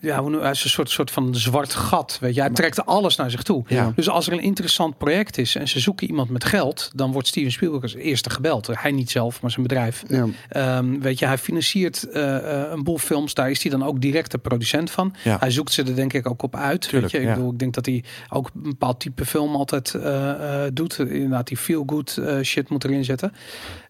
[0.00, 2.18] Ja, hij is een soort, soort van zwart gat.
[2.20, 3.64] Weet je, hij trekt alles naar zich toe.
[3.68, 3.92] Ja.
[3.96, 7.28] Dus als er een interessant project is en ze zoeken iemand met geld, dan wordt
[7.28, 8.68] Steven Spielberg als eerste gebeld.
[8.72, 10.02] Hij niet zelf, maar zijn bedrijf.
[10.08, 10.26] Ja.
[10.48, 13.34] Ehm, weet je, hij financiert eh, eh, een boel films.
[13.34, 15.14] Daar is hij dan ook direct de producent van.
[15.24, 15.36] Ja.
[15.40, 16.80] Hij zoekt ze er denk ik ook op uit.
[16.80, 17.28] Tuurlijk, weet je?
[17.28, 20.98] Ik, bedoel, ik denk dat hij ook een bepaald type film altijd eh, eh, doet.
[20.98, 23.32] Inderdaad, die feel-good eh, shit moet erin zetten.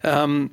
[0.01, 0.45] Ehm,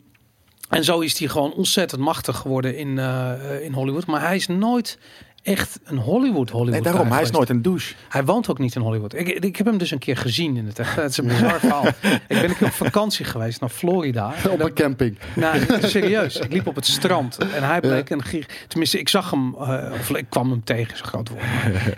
[0.69, 4.07] en zo is hij gewoon ontzettend machtig geworden in, eh, in Hollywood.
[4.07, 4.99] Maar hij is nooit
[5.45, 6.73] echt een Hollywood Hollywood.
[6.73, 7.33] Nee, daarom, guy hij is geweest.
[7.33, 7.95] nooit een douche.
[8.09, 9.15] Hij woont ook niet in Hollywood.
[9.15, 10.97] Ik, ik heb hem dus een keer gezien in het echt.
[10.97, 11.87] Het is een bizar verhaal.
[12.13, 14.33] Ik ben een keer op vakantie geweest naar Florida.
[14.45, 15.19] En Op een camping.
[15.37, 16.37] nou, serieus.
[16.37, 18.47] Ik liep op het strand en hij bleek een gig.
[18.69, 21.43] Tenminste, ik zag hem, eh, of ik kwam hem tegen, zo'n groot woord.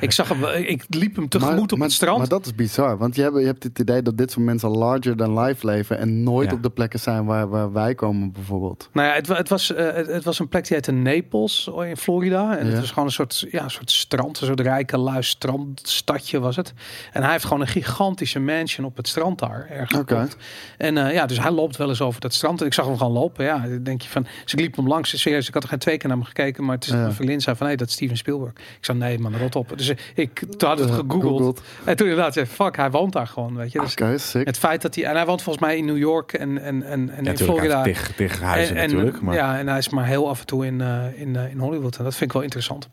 [0.01, 2.19] Ik zag hem, ik liep hem tegemoet op maar, het strand.
[2.19, 2.99] Maar dat is bizar.
[2.99, 5.99] Want je hebt, je hebt het idee dat dit soort mensen larger than life leven.
[5.99, 6.57] En nooit Ja.
[6.57, 8.89] op de plekken zijn waar, waar wij komen, bijvoorbeeld.
[8.93, 11.87] Nou ja, het, het, was, eh, het, het was een plek die heette Naples oh,
[11.87, 12.57] in Florida.
[12.59, 12.71] En Ja.
[12.73, 16.57] het was gewoon een soort, ja, een soort strand, een soort rijke lui strandstadje was
[16.57, 16.73] het.
[17.13, 20.35] En hij heeft gewoon een gigantische mansion op het strand daar ergens.
[20.79, 22.61] En eh, ja, dus hij loopt wel eens over dat strand.
[22.61, 23.45] En ik zag hem gewoon lopen.
[23.45, 25.21] Ja, dan denk je van, dus ik liep hem langs.
[25.21, 26.97] Serieus, ik had er geen twee keer naar hem gekeken, maar het is Ja.
[26.97, 28.51] mijn vriendin zei van, nee, dat is Steven Spielberg.
[28.53, 29.73] Ik zei, nee man, rot op.
[29.79, 31.23] Dus ik toen had het Eh, gegoogeld.
[31.23, 31.63] Googeld.
[31.85, 33.79] En toen inderdaad, zei, fuck, hij woont daar gewoon, weet je.
[33.81, 36.83] Dus het feit dat hij, en hij woont volgens mij in New York en, en,
[36.83, 37.83] en, en Ja, in natuurlijk, Florida.
[38.17, 39.21] tig huizen En- en, natuurlijk.
[39.23, 39.59] Maar, ja.
[39.59, 41.97] En hij is maar heel af en toe in, eh, in, eh, in Hollywood.
[41.97, 42.89] En dat vind ik wel interessant.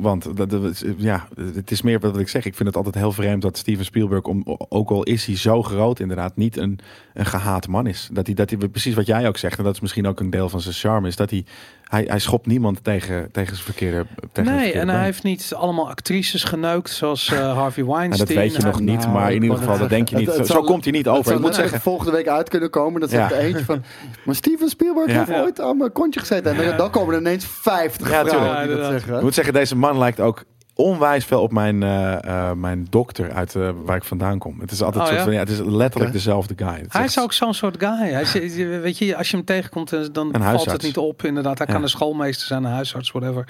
[0.00, 2.44] Want dat, ja, het is meer wat ik zeg.
[2.44, 5.62] Ik vind het altijd heel vreemd dat Steven Spielberg, om, ook al is hij zo
[5.62, 6.78] groot inderdaad, niet een,
[7.14, 8.08] een gehaat man is.
[8.12, 10.30] Dat hij, dat hij, precies wat jij ook zegt, en dat is misschien ook een
[10.30, 11.44] deel van zijn charme, is dat hij,
[11.82, 15.22] hij, hij schopt niemand tegen, tegen zijn verkeerde tegen zijn nee, verkeerde en hij heeft
[15.22, 18.28] niet allemaal actrices geneukt, zoals eh, Harvey En Weinstein.
[18.28, 20.26] dat weet je Hij- nog niet, Nou, maar in ieder geval, dat denk je niet.
[20.26, 21.32] het- het zo komt hij niet over.
[21.34, 23.00] Ik moet zeggen, volgende week uit kunnen komen.
[23.00, 23.36] Dat zegt Ja.
[23.36, 23.82] er eentje van...
[24.24, 25.16] Maar Steven Spielberg Ja.
[25.16, 25.40] heeft Ja.
[25.42, 26.50] ooit aan mijn kontje gezeten.
[26.50, 26.76] En dan- Ja.
[26.76, 29.16] dan komen er ineens 50 Ja, vrouwen die dat zeggen.
[29.16, 30.44] ik moet zeggen, deze man lijkt ook
[30.78, 34.60] onwijs veel op mijn, eh, eh, mijn dokter uit eh, waar ik vandaan kom.
[34.60, 35.24] Het is altijd Oh, soort ja?
[35.24, 36.66] van, ja, het is letterlijk dezelfde guy.
[36.68, 38.08] Het Hij echt- is ook zo'n soort guy.
[38.10, 40.72] Hij is, weet je, als je hem tegenkomt, dan valt huisarts.
[40.72, 41.24] het niet op.
[41.24, 41.72] Inderdaad, hij Ja.
[41.72, 43.44] kan een schoolmeester zijn, een huisarts, whatever.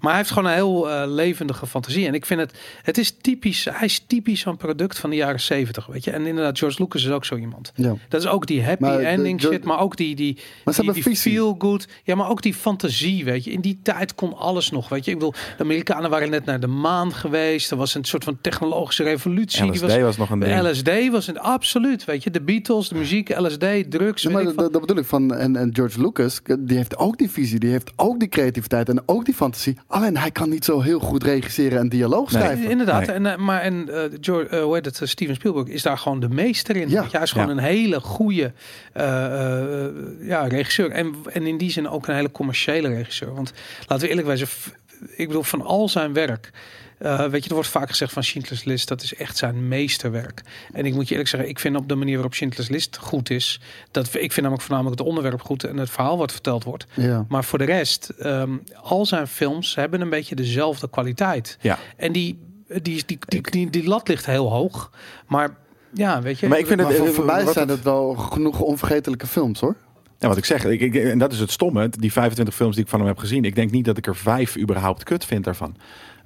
[0.00, 2.06] Maar hij heeft gewoon een heel levendige fantasie.
[2.06, 5.40] En ik vind het, het is typisch, hij is typisch zo'n product van de jaren
[5.40, 6.10] zeventig, weet je.
[6.10, 7.72] En inderdaad, George Lucas is ook zo iemand.
[7.74, 7.94] Ja.
[8.08, 10.80] Dat is ook die happy Maar ending de- shit, maar ook die, die, Maar ze
[10.80, 11.88] die, hebben die feel good.
[12.04, 13.50] Ja, maar ook die fantasie, weet je.
[13.50, 15.10] In die tijd kon alles nog, weet je.
[15.10, 17.70] Ik bedoel, de Amerikanen waren net naar de maan geweest.
[17.70, 19.64] Er was een soort van technologische revolutie.
[19.64, 20.60] LSD die was, was nog een ding.
[20.68, 22.30] LSD was een absoluut, weet je.
[22.30, 24.22] De Beatles, de muziek, LSD, drugs.
[24.22, 25.34] Ja, maar ik dat, bedoel ik van.
[25.34, 29.02] En, en George Lucas, die heeft ook die visie, die heeft ook die creativiteit en
[29.06, 29.76] ook die fantasie.
[29.86, 32.42] Alleen hij kan niet zo heel goed regisseren en dialoog Nee.
[32.42, 32.70] schrijven.
[32.70, 33.16] Inderdaad, Nee.
[33.16, 36.20] en, eh, maar en eh, George, eh, hoe heet het, Steven Spielberg is daar gewoon
[36.20, 36.88] de meester in.
[36.90, 37.06] Ja.
[37.10, 37.52] Hij is gewoon Ja.
[37.52, 38.52] een hele goede
[38.92, 40.90] eh, eh, ja, regisseur.
[40.90, 43.34] En, en in die zin ook een hele commerciële regisseur.
[43.34, 43.52] Want
[43.86, 44.72] laten we eerlijk f-
[45.16, 46.50] ik bedoel, van al zijn werk.
[46.98, 50.42] eh, weet je, er wordt vaak gezegd van Schindler's List, dat is echt zijn meesterwerk.
[50.72, 53.30] En ik moet je eerlijk zeggen, ik vind op de manier waarop Schindler's List goed
[53.30, 53.60] is,
[53.90, 56.86] dat ik vind namelijk voornamelijk het onderwerp goed en het verhaal wat verteld wordt.
[56.94, 57.24] Ja.
[57.28, 61.56] Maar voor de rest, ehm, al zijn films hebben een beetje dezelfde kwaliteit.
[61.60, 61.78] Ja.
[61.96, 64.90] En die, die, die, die, die, die, lat ligt heel hoog.
[65.26, 65.56] Maar
[65.94, 66.48] ja, weet je.
[66.48, 69.60] Maar ik vind Maar het, voor, voor mij zijn het- het wel genoeg onvergetelijke films
[69.60, 69.76] hoor.
[70.20, 71.88] Ja, wat ik zeg, ik, en dat is het stomme.
[71.88, 74.16] Die 25 films die ik van hem heb gezien, ik denk niet dat ik er
[74.16, 75.76] vijf überhaupt kut vind daarvan.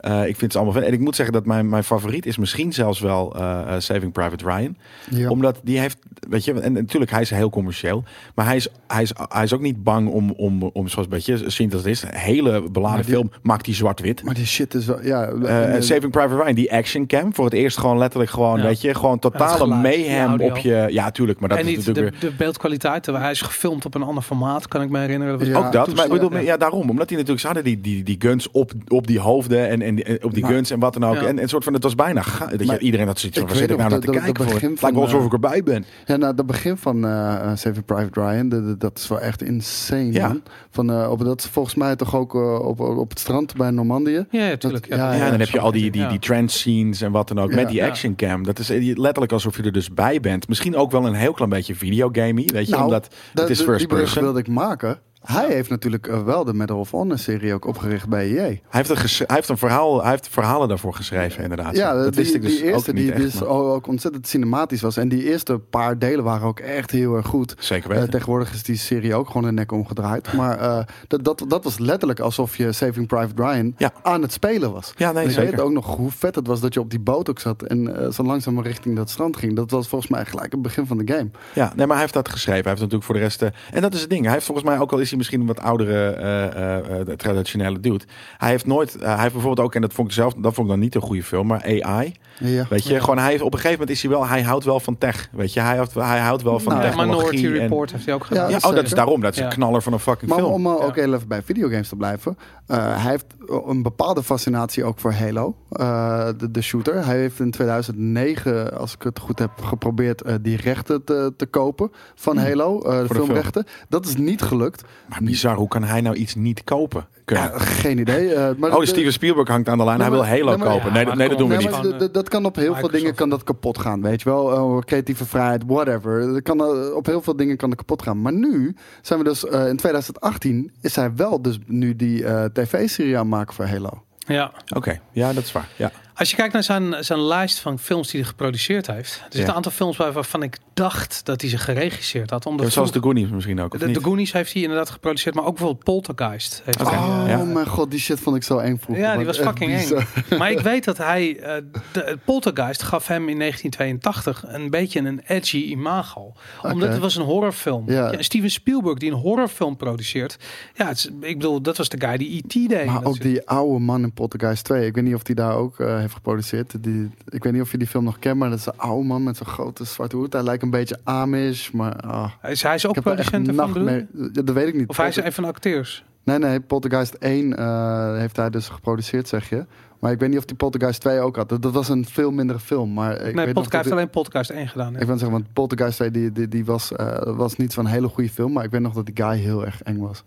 [0.05, 0.87] Eh, ik vind ze allemaal vet.
[0.87, 4.13] En ik moet zeggen dat mijn, mijn favoriet is misschien zelfs wel eh, eh, Saving
[4.13, 4.77] Private Ryan.
[5.11, 5.29] Ja.
[5.29, 8.05] Omdat die heeft, weet je, en natuurlijk hij is heel commercieel.
[8.35, 11.13] Maar hij is, hij is, hij is ook niet bang om, om, om zoals een
[11.15, 14.25] beetje, zien dat het is, een hele beladen die- film, maakt die zwart-wit.
[14.25, 15.33] Maar die shit is wel, ja.
[15.81, 17.35] Saving Private Ryan, die action cam.
[17.35, 18.65] Voor het eerst gewoon letterlijk gewoon, Ja.
[18.65, 20.87] weet je, gewoon totale mayhem op je...
[20.91, 22.31] Ja, tuurlijk, maar dat en is niet natuurlijk de, weer...
[22.31, 23.03] de beeldkwaliteit.
[23.03, 25.39] terwijl Hij is gefilmd op een ander formaat, kan ik me herinneren.
[25.39, 26.39] was Ja, ook dat, maar ik bedoel, ja.
[26.39, 26.57] ja.
[26.57, 26.91] daarom.
[26.91, 29.94] Omdat die natuurlijk, ze hadden die, die, die guns op, op die hoofden en, en
[29.95, 31.15] die- en op die Maar- guns en wat dan ook.
[31.15, 31.27] Ja.
[31.27, 32.23] En een soort van, het was bijna,
[32.57, 34.43] dat je, iedereen had zoiets van, ik waar zit ik nou naar te kijken de
[34.43, 34.53] voor?
[34.53, 35.85] Het lijkt wel alsof ik erbij ben.
[36.07, 39.21] Ja, nou, het begin van eh eh, Saving Private Ryan, de- de- dat is wel
[39.21, 40.29] echt insane, Ja.
[40.29, 40.43] man.
[40.71, 43.71] Van, eh, op, dat is volgens mij toch ook eh, op, op het strand bij
[43.71, 44.25] Normandië.
[44.31, 44.89] Ja, ja, tuurlijk.
[44.91, 46.09] Dat- Ja, ja, en dan heb je al die, die, Ja.
[46.09, 47.51] die trance scenes en wat dan ook.
[47.51, 47.55] Ja.
[47.57, 48.43] met die action cam.
[48.45, 50.49] Dat is eh, letterlijk alsof je er dus bij bent.
[50.49, 52.49] Misschien ook wel een heel klein beetje videogamey.
[52.53, 54.23] Weet je, Nou, omdat het is first die brug person.
[54.23, 54.99] wilde ik maken.
[55.25, 58.43] Hij heeft natuurlijk eh, wel de Medal of Honor serie ook opgericht bij EA.
[58.43, 61.77] Hij heeft, een hij heeft een verhaal, hij heeft verhalen daarvoor geschreven, inderdaad.
[61.77, 63.49] Ja, dat die, wist ik dus die eerste ook niet die, die echt, is maar-
[63.49, 64.97] ook ontzettend cinematisch was.
[64.97, 67.55] En die eerste paar delen waren ook echt heel erg goed.
[67.59, 68.11] Zeker Eh, weten.
[68.11, 70.33] tegenwoordig is die serie ook gewoon een nek omgedraaid.
[70.33, 73.93] Maar eh, dat, dat, dat was letterlijk alsof je Saving Private Ryan Ja.
[74.03, 74.93] aan het spelen was.
[74.97, 75.51] ja, nee, En ik zeker.
[75.51, 78.13] weet ook nog hoe vet het was dat je op die boot ook zat en
[78.13, 79.57] zo langzaam richting dat strand ging.
[79.57, 81.31] Dat was volgens mij gelijk het begin van de game.
[81.55, 82.61] Ja, nee, maar hij heeft dat geschreven.
[82.63, 83.43] Hij heeft natuurlijk voor de rest.
[83.73, 84.25] en dat is het ding.
[84.25, 87.07] Hij heeft volgens mij, ook al is hij misschien een wat oudere eh, eh, eh,
[87.17, 88.05] traditionele dude.
[88.39, 88.97] Hij heeft nooit.
[89.01, 91.01] hij heeft bijvoorbeeld ook, en dat vond ik zelf, dat vond ik dan niet een
[91.01, 92.15] goede film, maar AI.
[92.39, 92.67] Ja.
[92.71, 93.01] Weet je, Ja.
[93.01, 95.29] gewoon hij heeft, op een gegeven moment is hij wel, hij houdt wel van tech.
[95.33, 97.25] Weet je, hij houdt, hij houdt wel van Nou, Ja, technologie.
[97.33, 98.51] Minority en- Report heeft hij ook gedaan.
[98.51, 99.21] ja, Ja, oh, dat is daarom.
[99.21, 99.45] Dat is Ja.
[99.45, 100.53] een knaller van een fucking Maar film.
[100.53, 102.39] om uh, ook heel even bij videogames te blijven.
[102.67, 103.27] eh, hij heeft
[103.67, 107.05] een bepaalde fascinatie ook voor Halo, eh, de, de shooter.
[107.07, 111.47] Hij heeft in 2009, als ik het goed heb, geprobeerd eh, die rechten te, te
[111.47, 113.01] kopen van Halo, eh, de Hmm.
[113.07, 113.25] de film.
[113.25, 113.67] filmrechten.
[113.89, 114.85] Dat is niet gelukt.
[115.09, 117.07] Maar bizar, hoe kan hij nou iets niet kopen?
[117.27, 118.35] Ja, geen idee.
[118.35, 119.99] eh, maar oh, de- Steven Spielberg hangt aan de lijn.
[119.99, 120.87] Nee, hij wil Halo nee, kopen.
[120.87, 121.71] Ja, Nee, nee, dat doen we niet.
[121.71, 124.29] maar d- d- dat kan op heel veel dingen kan dat kapot gaan, weet je
[124.29, 124.53] wel.
[124.53, 126.33] Eh, creatieve vrijheid, whatever.
[126.33, 128.23] Dat kan, eh, op heel veel dingen kan het kapot gaan.
[128.23, 132.45] Maar nu zijn we dus eh, in 2018 is hij wel dus nu die eh,
[132.45, 134.03] tv-serie aan het maken voor Halo.
[134.19, 134.53] Ja.
[134.77, 135.69] Oké, ja, dat is waar.
[135.77, 135.91] Ja.
[136.15, 139.13] Als je kijkt naar zijn, zijn lijst van films die hij geproduceerd heeft.
[139.15, 139.49] Er zitten Ja.
[139.49, 142.47] een aantal films bij waarvan ik dacht dat hij ze geregisseerd had.
[142.47, 143.95] Omdat Zoals de Goonies misschien ook, of de, niet?
[143.95, 145.35] de Goonies heeft hij inderdaad geproduceerd.
[145.35, 146.63] Maar ook bijvoorbeeld Poltergeist.
[146.65, 147.45] Heeft hij, Oh Ja.
[147.45, 149.05] mijn god, die shit vond ik zo eng vroeger.
[149.05, 150.05] Ja, die was fucking eng.
[150.39, 151.39] Maar ik weet dat hij...
[151.41, 151.57] eh,
[151.93, 156.33] de, Poltergeist gaf hem in 1982 een beetje een edgy imago.
[156.63, 157.91] Omdat het was een horrorfilm.
[157.91, 158.13] Ja.
[158.13, 160.37] Ja, Steven Spielberg die een horrorfilm produceert.
[160.75, 162.69] Ja, het ik bedoel, dat was de guy die E.T.
[162.69, 162.85] deed.
[162.87, 164.87] Maar ook die oude man in Poltergeist 2.
[164.87, 166.83] Ik weet niet of die daar ook eh, heeft geproduceerd.
[166.83, 169.07] Die, ik weet niet of je die film nog kent, maar dat is een oude
[169.07, 170.33] man met zo'n grote zwarte hoed.
[170.33, 171.97] Hij lijkt een beetje Amish, maar...
[172.01, 173.53] ah, Hij is, hij is ook producent je?
[173.53, 174.89] nachtmerrie- Ja, Dat weet ik niet.
[174.89, 176.05] Of hij is een van de acteurs?
[176.25, 179.67] Nee, nee, Poltergeist 1 eh, heeft hij dus geproduceerd, zeg je.
[180.01, 181.49] Maar ik weet niet of die Poltergeist 2 ook had.
[181.49, 182.93] Dat, dat was een veel mindere film.
[182.93, 184.95] Maar ik weet nee, podcast dat heeft alleen podcast 1 gedaan.
[184.95, 185.01] hè?
[185.01, 188.09] Ik wil zeggen, want Poltergeist 2 die, die, die was, eh, was niet zo'n hele
[188.09, 188.53] goede film.
[188.53, 190.25] Maar ik weet nog dat die guy heel erg eng was.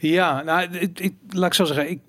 [0.00, 1.90] Ja, nou, ik, ik- laat ik zo zeggen.
[1.90, 2.00] Ik,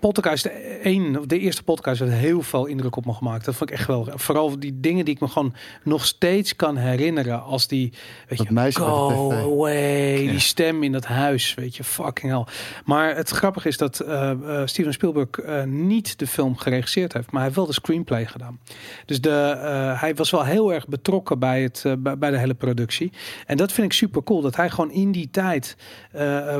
[0.00, 0.44] podcast
[0.82, 3.44] 1, of de eerste podcast, heeft heel veel indruk op me gemaakt.
[3.44, 4.08] Dat vond ik echt wel.
[4.14, 5.54] Vooral die dingen die ik me gewoon
[5.84, 7.42] nog steeds kan herinneren.
[7.42, 7.92] Als die,
[8.28, 10.22] weet Dat je, meisje go away.
[10.22, 10.30] Ja.
[10.30, 12.44] Die stem in dat huis, weet je, fucking hell.
[12.84, 17.26] Maar het grappige is dat eh, eh, Steven Spielberg eh, niet de film geregisseerd heeft.
[17.26, 18.58] Maar hij heeft wel de screenplay gedaan.
[19.06, 19.30] Dus de,
[19.98, 23.12] hij was wel heel erg betrokken bij, het, bij, bij de hele productie.
[23.46, 24.40] En dat vind ik super cool.
[24.40, 25.76] Dat hij gewoon in die tijd,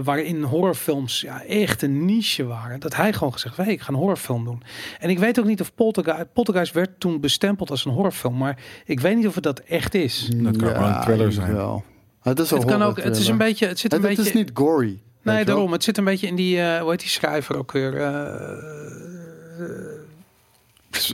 [0.02, 3.88] waarin horrorfilms ja, echt een niche waren, dat hij gewoon gezegd heeft, hey, ik ga
[3.92, 4.62] een horrorfilm doen.
[4.98, 8.58] En ik weet ook niet of Poltergeist, Poltergeist werd toen bestempeld als een horrorfilm, maar
[8.84, 10.28] ik weet niet of het dat echt is.
[10.34, 11.54] Dat kan wel een thriller zijn.
[11.54, 11.84] Wel.
[12.22, 14.16] Het is, een Het kan ook, het is een beetje, het zit Het, een het
[14.16, 14.30] beetje.
[14.30, 15.00] is niet gory.
[15.22, 15.72] nee, daarom.
[15.72, 17.96] Het zit een beetje in die, eh hoe heet die schrijver ook weer?
[17.96, 18.12] Eh,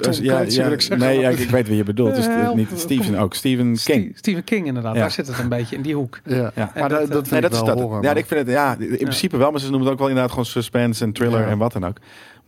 [0.00, 2.14] Tom ja, ja, ik nee, ja, ik weet wie je bedoelt.
[2.14, 3.34] Dus, niet Steven ook.
[3.34, 3.78] Stephen King.
[3.78, 4.94] Steve- Stephen King inderdaad.
[4.94, 5.00] Ja.
[5.00, 6.20] Daar zit het een beetje in die hoek.
[6.24, 6.50] Ja.
[6.54, 6.70] Ja.
[6.74, 7.84] Maar dat, dat, dat, vind Nee, ik dat is wel dat.
[7.84, 8.02] horror.
[8.02, 10.30] ja, ik vind het, ja, in principe wel, maar ze noemen het ook wel inderdaad
[10.30, 11.46] gewoon suspense en thriller Ja.
[11.46, 11.96] en wat dan ook.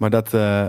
[0.00, 0.66] Maar dat, eh,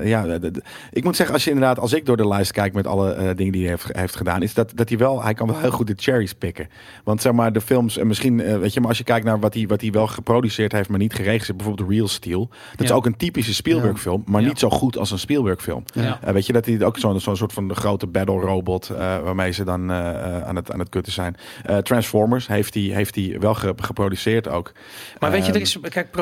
[0.00, 2.52] eh, ja, de- de- ik moet zeggen, als je inderdaad, als ik door de lijst
[2.52, 5.22] kijk met alle eh, dingen die hij heeft, heeft gedaan, is dat, dat hij wel,
[5.22, 6.68] hij kan wel heel goed de cherries pikken.
[7.04, 9.54] Want zeg maar, de films, en misschien, weet je, maar als je kijkt naar wat
[9.54, 12.48] hij, wat hij wel geproduceerd heeft, maar niet geregisseerd, bijvoorbeeld Real Steel.
[12.76, 14.46] Dat is ook een typische Spielberg film, maar Ja.
[14.48, 15.84] niet zo goed als een Spielberg film.
[15.94, 16.18] Ja.
[16.32, 18.88] Weet je dat hij ook zo'n zo'n soort van grote battle robot
[19.24, 21.36] waarmee ze dan aan, het, aan het kutten zijn.
[21.82, 24.72] Transformers heeft hij heeft hij wel ge- geproduceerd ook.
[25.18, 26.12] Maar weet je, er Ehm, is, kijk,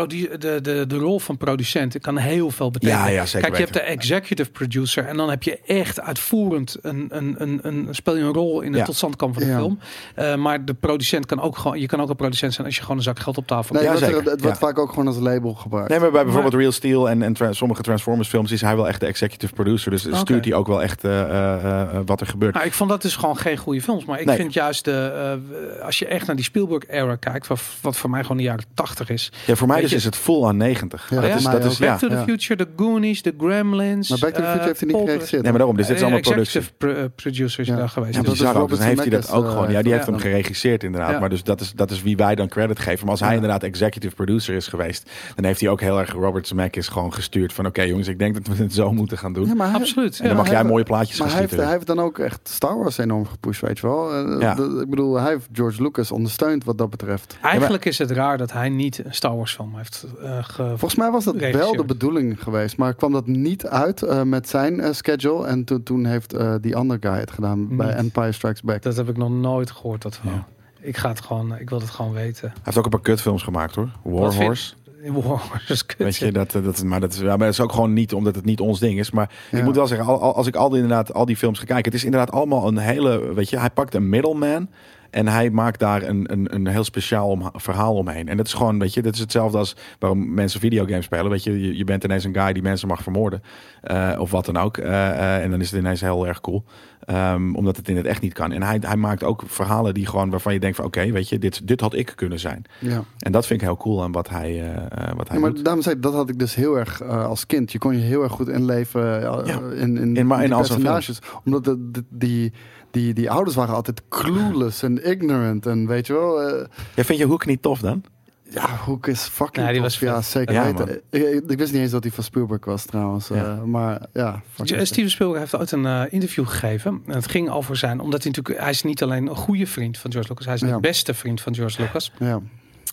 [0.40, 3.03] de, de, de rol van producent kan heel veel betekenen.
[3.05, 6.77] Ja, ja, zeker kijk, je hebt de executive producer en dan heb je echt uitvoerend
[6.83, 8.85] een, een, een, een speel je een rol in het Ja.
[8.85, 9.59] totstandkomen van de Ja.
[9.59, 9.79] film.
[10.15, 12.83] Eh, maar de producent kan ook gewoon, je kan ook een producent zijn als je
[12.83, 15.91] gewoon een zak geld op tafel Nee, het wordt vaak ook gewoon als label gebruikt.
[15.91, 18.88] Nee, maar bij bijvoorbeeld Real Steel en, en tra- sommige Transformers films is hij wel
[18.88, 19.91] echt de executive producer.
[19.91, 20.17] Dus Oké.
[20.17, 22.55] stuurt hij ook wel echt eh, eh, eh, wat er gebeurt.
[22.55, 24.05] Nou, ik vond dat dus gewoon geen goede films.
[24.05, 24.37] Maar ik Nee.
[24.37, 25.38] vind juist de,
[25.79, 28.65] eh, als je echt naar die Spielberg-era kijkt, wat, wat voor mij gewoon de jaren
[28.75, 29.33] 80 is.
[29.47, 31.07] Ja, voor mij dus je- is het full aan 90.
[31.11, 31.37] Ja, dat ja?
[31.37, 31.79] is, dat is ook.
[31.79, 31.87] ja.
[31.91, 32.25] Back to the ja.
[32.46, 34.09] Future, The Goonies, The Gremlins.
[34.11, 35.42] Maar Back to the Future eh, heeft hij niet geregisseerd.
[35.42, 35.76] Nee, maar daarom.
[35.76, 36.61] Dus dit is Eh, allemaal productie.
[36.61, 37.76] Executive pro- eh, producer is Ja.
[37.76, 38.12] daar geweest.
[38.14, 38.68] Ja, Dat dat is is bizar ook.
[38.68, 39.70] Dus Robert dan heeft hij dat ook gewoon.
[39.72, 41.11] Ja, die heeft hem geregisseerd inderdaad.
[41.11, 41.18] Ja.
[41.18, 43.00] Maar dus dat is, dat is wie wij dan credit geven.
[43.00, 43.35] Maar als hij Ja.
[43.35, 47.52] inderdaad executive producer is geweest, dan heeft hij ook heel erg Robert Zemeckis gewoon gestuurd
[47.52, 49.46] van oké jongens, ik denk dat we het zo moeten gaan doen.
[49.46, 50.18] Ja, maar hij- Absoluut.
[50.20, 50.42] en dan ja.
[50.42, 52.98] mag jij mooie plaatjes Maar gaan hij heeft, hij heeft dan ook echt Star Wars
[52.98, 54.14] enorm gepusht, weet je wel.
[54.40, 54.55] Ja.
[54.55, 57.37] de- ik bedoel, hij heeft George Lucas ondersteund wat dat betreft.
[57.42, 60.62] Eigenlijk is het raar dat hij niet een Star Wars film heeft uh, ge...
[60.68, 64.49] Volgens mij was dat wel de bedoeling geweest, maar kwam dat niet uit eh, met
[64.49, 65.47] zijn eh, schedule.
[65.47, 67.95] En toen, toen heeft eh, die andere guy het gedaan bij.
[67.95, 68.83] Empire Strikes Back.
[68.83, 70.37] Dat heb ik nog nooit gehoord, dat verhaal.
[70.37, 70.47] Ja.
[70.87, 72.49] Ik ga het gewoon, ik wil het gewoon weten.
[72.49, 73.88] Hij heeft ook een paar kutfilms gemaakt hoor.
[74.03, 74.75] War Horse.
[75.25, 75.99] War is kut.
[75.99, 78.35] Weet je, dat, dat, maar, dat is, ja, maar dat is ook gewoon niet omdat
[78.35, 79.11] het niet ons ding is.
[79.11, 81.59] Maar ik moet wel zeggen, al, al- als ik al die, inderdaad al die films
[81.59, 84.68] ga kijken, het is inderdaad allemaal een hele, weet je, hij pakt een middleman
[85.12, 88.29] en hij maakt daar een, een, een heel speciaal om, verhaal omheen.
[88.29, 91.31] En dat is gewoon, weet je, dat is hetzelfde als waarom mensen videogames spelen.
[91.31, 93.42] Weet je, je, je bent ineens een guy die mensen mag vermoorden
[93.81, 94.77] eh, of wat dan ook.
[94.77, 96.64] Eh, eh, en dan is het ineens heel erg cool.
[97.05, 98.53] Ehm, omdat het in het echt niet kan.
[98.53, 101.38] En hij, hij maakt ook verhalen die gewoon waarvan je denkt van oké, weet je,
[101.38, 102.64] dit, dit had ik kunnen zijn.
[102.79, 103.05] Ja.
[103.18, 105.64] En dat vind ik heel cool aan wat hij, eh, wat hij Ja, maar doet.
[105.64, 107.72] daarom zei ik, dat had ik dus heel erg als kind.
[107.72, 109.59] Je kon je heel erg goed inleven eh, Ja.
[109.59, 111.18] in, in, In- in zijn personages.
[111.44, 112.53] Omdat de, de- die,
[112.92, 115.66] die, die ouders waren altijd clueless en ignorant.
[115.66, 118.05] En weet je wel, eh, Ja, vind je Hoek niet tof dan?
[118.50, 119.90] ja, Hoek is fucking Ja, die tof.
[119.90, 121.00] was Ja, zeker Ja, weten.
[121.11, 123.31] Ik, ik, ik wist niet eens dat hij van Spielberg was trouwens.
[123.31, 127.02] eh, maar ja, Steven Spielberg heeft ooit een eh, interview gegeven.
[127.07, 129.98] En het ging over zijn, omdat hij natuurlijk, hij is niet alleen een goede vriend
[129.98, 130.66] van George Lucas, hij is Ja.
[130.74, 132.12] de beste vriend van George Lucas.
[132.18, 132.40] Ja.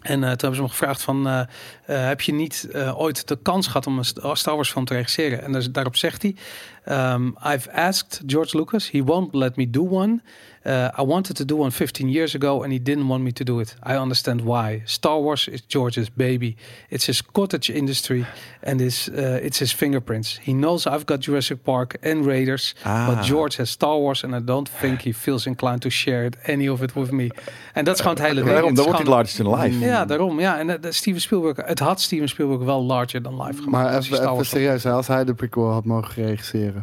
[0.02, 1.40] En eh, toen hebben ze hem gevraagd van, eh,
[1.86, 4.86] eh, heb je niet eh, ooit de kans gehad om een St- Star Wars film
[4.86, 5.44] te regisseren?
[5.44, 6.36] En dus, daarop zegt hij,
[6.90, 10.22] um, I've asked George Lucas, he won't let me do one.
[10.66, 13.44] Uh, I wanted to do one 15 years ago and he didn't want me to
[13.44, 13.76] do it.
[13.82, 14.82] I understand why.
[14.86, 16.56] Star Wars is George's baby.
[16.90, 18.26] It's his cottage industry
[18.62, 20.38] and his, uh, it's his fingerprints.
[20.44, 23.08] He knows I've got Jurassic Park and Raiders, Ah.
[23.16, 26.36] but George has Star Wars and I don't think he feels inclined to share it,
[26.46, 27.30] any of it with me.
[27.74, 28.48] En dat is gewoon het hele ding.
[28.48, 29.50] Daarom, Het dan wordt hij gewoon- largest in
[29.80, 29.86] life.
[29.92, 30.40] ja, daarom.
[30.40, 33.70] Ja, en eh, Steven Spielberg, het had Steven Spielberg wel larger than life gemaakt.
[33.86, 36.79] Maar als hij even, even serieus, als hij de prequel had mogen regisseren.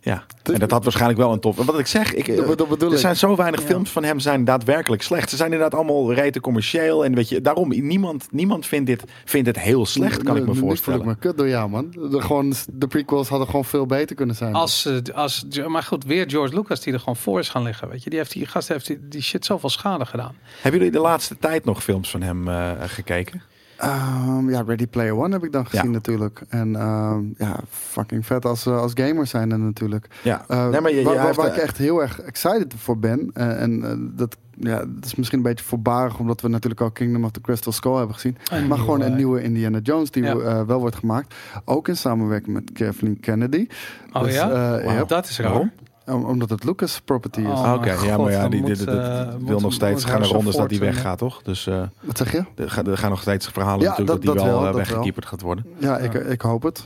[0.00, 1.56] Ja, en dat had waarschijnlijk wel een tof.
[1.56, 3.00] Wat ik zeg, ik, Dat, dat bedoel er ik.
[3.00, 3.66] zijn zo weinig Ja.
[3.66, 5.30] films van hem zijn daadwerkelijk slecht.
[5.30, 7.04] Ze zijn inderdaad allemaal rete commercieel.
[7.04, 10.54] En weet je, daarom, niemand, niemand vindt, dit, vindt het heel slecht, kan ik me
[10.54, 11.00] voorstellen.
[11.00, 11.90] ik me kut door jou, man.
[11.90, 14.54] De, gewoon, de prequels hadden gewoon veel beter kunnen zijn.
[14.54, 17.88] Als, eh, als, maar goed, weer George Lucas die er gewoon voor is gaan liggen.
[17.88, 20.34] Weet je, die heeft die gast heeft die, die shit zoveel schade gedaan.
[20.60, 23.42] Hebben jullie de laatste tijd nog films van hem eh, gekeken?
[23.78, 25.90] Ehm, ja, Ready Player One heb ik dan gezien Ja.
[25.90, 26.42] natuurlijk.
[26.48, 30.06] En ehm, ja, fucking vet als, eh, als gamers zijn er natuurlijk.
[30.22, 33.30] Ja, Eh, nee, maar je, je waar, ik echt heel erg excited voor ben.
[33.34, 37.24] eh, en dat, ja, dat is misschien een beetje voorbarig, omdat we natuurlijk al Kingdom
[37.24, 38.36] of the Crystal Skull hebben gezien.
[38.50, 40.34] Een maar gewoon een nieuwe Indiana Jones die Ja.
[40.36, 41.34] eh, wel wordt gemaakt.
[41.64, 43.66] Ook in samenwerking met Kathleen Kennedy.
[44.12, 44.78] Oh Dus, ja?
[44.82, 45.72] ja, Dat is raar.
[46.08, 47.46] Om- omdat het Lucas property is.
[47.46, 50.56] Oh, Oké, mijn ja, maar ja, die, eh, wil moet- nog steeds gaan er rondes
[50.56, 51.42] dat die weggaat, toch?
[51.42, 52.44] Dus eh, Wat zeg je?
[52.56, 54.86] er, gaan- nog steeds verhalen Ja, natuurlijk dat, dat- die dat wel, wel, eh, dat
[54.86, 54.94] wel.
[54.96, 55.64] weggekieperd gaat worden.
[55.78, 56.84] Ja, ik, ik hoop het.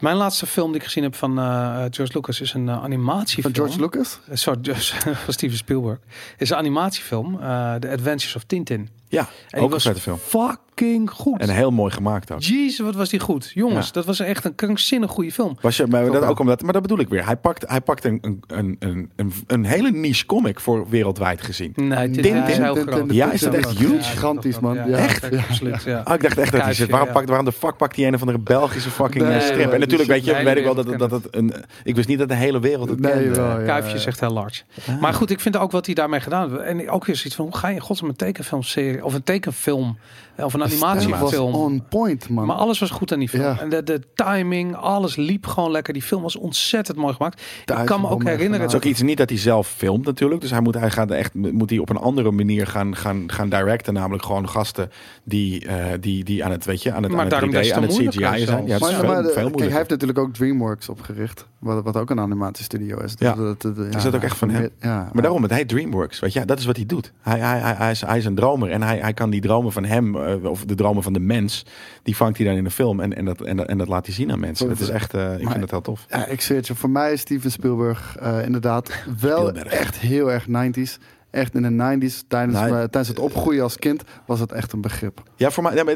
[0.00, 3.54] Mijn laatste film die ik gezien heb van eh, George Lucas is een uh, animatiefilm.
[3.54, 4.20] Van George Lucas?
[4.28, 4.74] Eh, Sorry,
[5.24, 5.98] van Steven Spielberg.
[6.38, 8.88] Is een animatiefilm, eh The Adventures of Tintin.
[9.08, 10.18] Ja, En die ook een was vette film.
[10.18, 11.40] fucking goed.
[11.40, 12.40] En heel mooi gemaakt ook.
[12.42, 13.50] Jezus, wat was die goed.
[13.54, 13.92] Jongens, Ja.
[13.92, 15.56] dat was echt een krankzinnig goede film.
[15.60, 17.24] Was je, maar, dat ook omdat, maar dat bedoel ik weer.
[17.26, 21.72] Hij pakt, hij pakt een, een, een, een, een, hele niche comic voor wereldwijd gezien.
[21.76, 23.12] Nee, het is, heel groot.
[23.12, 23.94] Ja, is dat echt huge?
[23.94, 24.74] Ja, Gigantisch, man.
[24.74, 25.38] Ja, echt, ja.
[25.48, 25.82] absoluut.
[25.82, 25.98] Ja.
[25.98, 26.90] Ah, ik dacht echt dat hij zit.
[26.90, 27.14] Waarom, ja.
[27.14, 29.72] pakt, waarom de fuck pakt hij een of andere Belgische fucking Nee, eh, strip?
[29.72, 31.54] en natuurlijk dus weet, je, weet ik wel dat, dat het een.
[31.84, 33.30] Ik wist niet dat de hele wereld het Nee, kende.
[33.30, 33.64] wel, ja.
[33.64, 34.62] Kuifje zegt heel large.
[34.88, 35.00] Ah.
[35.00, 36.62] Maar goed, ik vind ook wat hij daarmee gedaan heeft.
[36.62, 39.98] En ook weer zoiets van, hoe ga je in godsnaam een tekenfilmserie of een tekenfilm
[40.40, 41.54] eh, of een animatiefilm.
[41.54, 42.46] on point, man.
[42.46, 43.42] Maar alles was goed aan die film.
[43.42, 43.60] Ja.
[43.60, 45.92] En de, de timing, alles liep gewoon lekker.
[45.92, 47.42] Die film was ontzettend mooi gemaakt.
[47.64, 48.60] ik kan me ook herinneren.
[48.60, 50.40] Het is ook iets niet dat hij zelf filmt natuurlijk.
[50.40, 53.48] Dus hij moet, hij gaat echt, moet hij op een andere manier gaan, gaan, gaan
[53.48, 53.94] directen.
[53.94, 54.90] Namelijk gewoon gasten
[55.24, 57.52] die, eh, die, die aan het, weet je, aan het, Maar aan het daarom 3D,
[57.52, 58.66] des te aan het CGI zijn.
[58.66, 59.79] Ja, het is veel, kijk, moeilijker.
[59.80, 61.46] Heeft natuurlijk ook DreamWorks opgericht.
[61.58, 63.14] Wat, wat ook een animatiestudio is.
[63.18, 63.34] Ja.
[63.34, 64.68] Dat, dat, Is dat ook echt van hem?
[64.80, 65.10] Ja.
[65.12, 66.20] Maar daarom, het heet DreamWorks.
[66.20, 67.12] Weet je, dat is wat hij doet.
[67.20, 69.72] Hij, hij, hij, hij, is, hij is een dromer en hij, hij kan die dromen
[69.72, 71.66] van hem, eh, of de dromen van de mens,
[72.02, 74.06] die vangt hij dan in de film en, en, dat, en, dat, en dat laat
[74.06, 74.68] hij zien aan mensen.
[74.68, 76.06] Dat is echt, eh, ik Maar- vind het heel tof.
[76.08, 76.74] Ja, ik het je.
[76.74, 78.90] Voor mij is Steven Spielberg eh, inderdaad
[79.20, 79.72] wel Spielberg.
[79.72, 80.98] echt heel erg 90s.
[81.30, 84.80] Echt in de 90s, tijdens, eh, tijdens het opgroeien als kind, was het echt een
[84.80, 85.22] begrip.
[85.36, 85.94] Ja, voor mij, ja, maar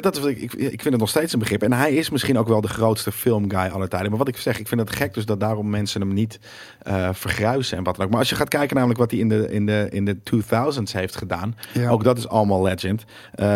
[0.00, 1.62] dat is ik, ik, vind het nog steeds een begrip.
[1.62, 4.08] En hij is misschien ook wel de grootste filmguy aller tijden.
[4.08, 6.38] Maar wat ik zeg, ik vind het gek dus dat daarom mensen hem niet
[6.82, 8.10] eh, vergruisen en wat dan ook.
[8.10, 10.92] Maar als je gaat kijken namelijk wat hij in de, in de, in de 2000s
[10.92, 11.56] heeft gedaan.
[11.72, 11.90] Ja.
[11.90, 13.04] Ook dat is allemaal legend.
[13.34, 13.46] Eh,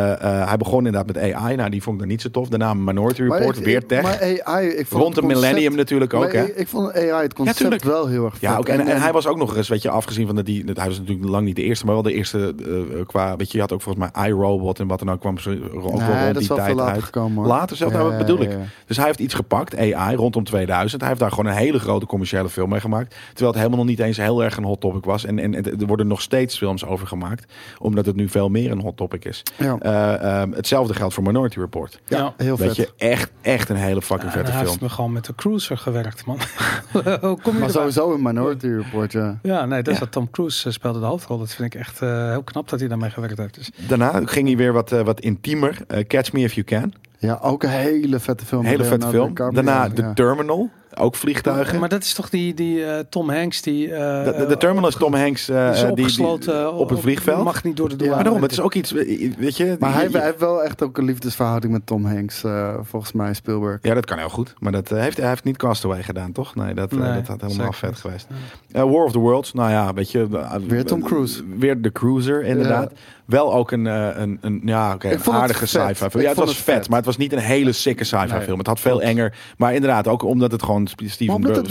[0.46, 1.56] hij begon inderdaad met AI.
[1.56, 2.48] Nou, die vond ik dan niet zo tof.
[2.48, 4.02] Daarna Minority Report, ik- weer tech.
[4.02, 6.44] Maar AI, ik vond Rond de millennium natuurlijk ook, hè?
[6.44, 8.42] Ik, ik vond AI het concept wel heel erg vet.
[8.42, 10.64] Ja, ook, en, en hij was ook nog eens, weet je, afgezien van dat hij
[10.64, 13.60] was natuurlijk lang niet de eerste, maar wel de eerste eh, qua, weet je, je
[13.62, 16.40] had ook volgens mij iRobot en wat dan ook kwam ze Nee, rond dat die
[16.40, 17.02] is wel tijd veel later uit.
[17.04, 17.36] gekomen.
[17.36, 17.46] Hoor.
[17.46, 18.50] Later zelf, nou, Ja, wat bedoel ik.
[18.86, 21.00] Dus hij heeft iets gepakt, AI, rondom 2000.
[21.00, 23.14] Hij heeft daar gewoon een hele grote commerciële film mee gemaakt.
[23.28, 25.24] Terwijl het helemaal nog niet eens heel erg een hot topic was.
[25.24, 28.70] En, en, en er worden nog steeds films over gemaakt, omdat het nu veel meer
[28.70, 29.42] een hot topic is.
[29.56, 29.76] Ja.
[29.78, 32.00] Eh, ehm, hetzelfde geldt voor Minority Report.
[32.06, 32.34] Ja.
[32.36, 32.66] Heel vet.
[32.66, 34.70] Weet je, echt, echt een hele fucking Ja, vette hij film.
[34.70, 36.38] heeft me gewoon met de cruiser gewerkt, man.
[36.92, 37.68] Hoe kom je maar erbij?
[37.68, 39.38] sowieso een Minority Report, ja.
[39.42, 41.38] Ja, nee, dat is Tom Cruise eh, de hoofdrol.
[41.38, 43.54] Dat vind ik echt eh, heel knap dat hij daarmee gewerkt heeft.
[43.54, 45.78] Dus, Daarna ging hij weer wat, eh, wat intiemer.
[45.86, 46.92] Eh, Catch Me If You Can.
[47.18, 48.60] Ja, ook een hele vette film.
[48.60, 49.34] Een hele vette film.
[49.34, 50.12] Daarna The ja.
[50.12, 50.70] Terminal.
[50.98, 51.78] Ook vliegtuigen.
[51.80, 53.92] maar dat is toch die, die eh, Tom Hanks die...
[53.94, 56.88] eh, de, de, de Terminal is Tom Hanks eh, die is die- die, opgesloten op
[56.90, 57.44] het vliegveld.
[57.44, 58.14] Mag niet door de Ja, douane.
[58.14, 59.76] maar daarom, het is ook iets, weet je...
[59.78, 63.34] Maar hij, hij heeft wel echt ook een liefdesverhouding met Tom Hanks, eh, volgens mij,
[63.34, 63.78] Spielberg.
[63.82, 64.54] ja, dat kan heel goed.
[64.58, 66.54] Maar dat heeft, hij heeft niet Castaway gedaan, toch?
[66.54, 68.26] Nee, dat, Nee, dat had helemaal zeker vet geweest.
[68.72, 70.28] Eh, War of the Worlds, nou ja, weet je...
[70.66, 71.42] Weer Tom Cruise.
[71.58, 72.92] Weer de Cruiser, inderdaad.
[73.30, 76.10] Wel ook een, eh, een, een ja, een aardige sci-fi film.
[76.14, 76.88] Ik Ja, het was het vet, vet.
[76.88, 78.58] maar het was niet een hele sikke sci-fi Nee, film.
[78.58, 79.34] Het had veel enger.
[79.56, 81.68] Maar inderdaad, ook omdat het gewoon Steven Spielberg...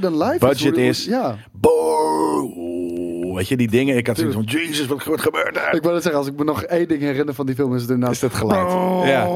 [0.00, 1.04] life budget is.
[1.04, 3.34] Ja, Boom!
[3.34, 3.96] Weet je, die dingen.
[3.96, 5.74] Ik had zoiets van, Jesus, wat, gebeurt er?
[5.74, 7.80] ik wil het zeggen, als ik me nog één ding herinner van die film, is
[7.80, 8.14] het inderdaad...
[8.14, 8.72] Is dat geluid?
[9.08, 9.26] Ja.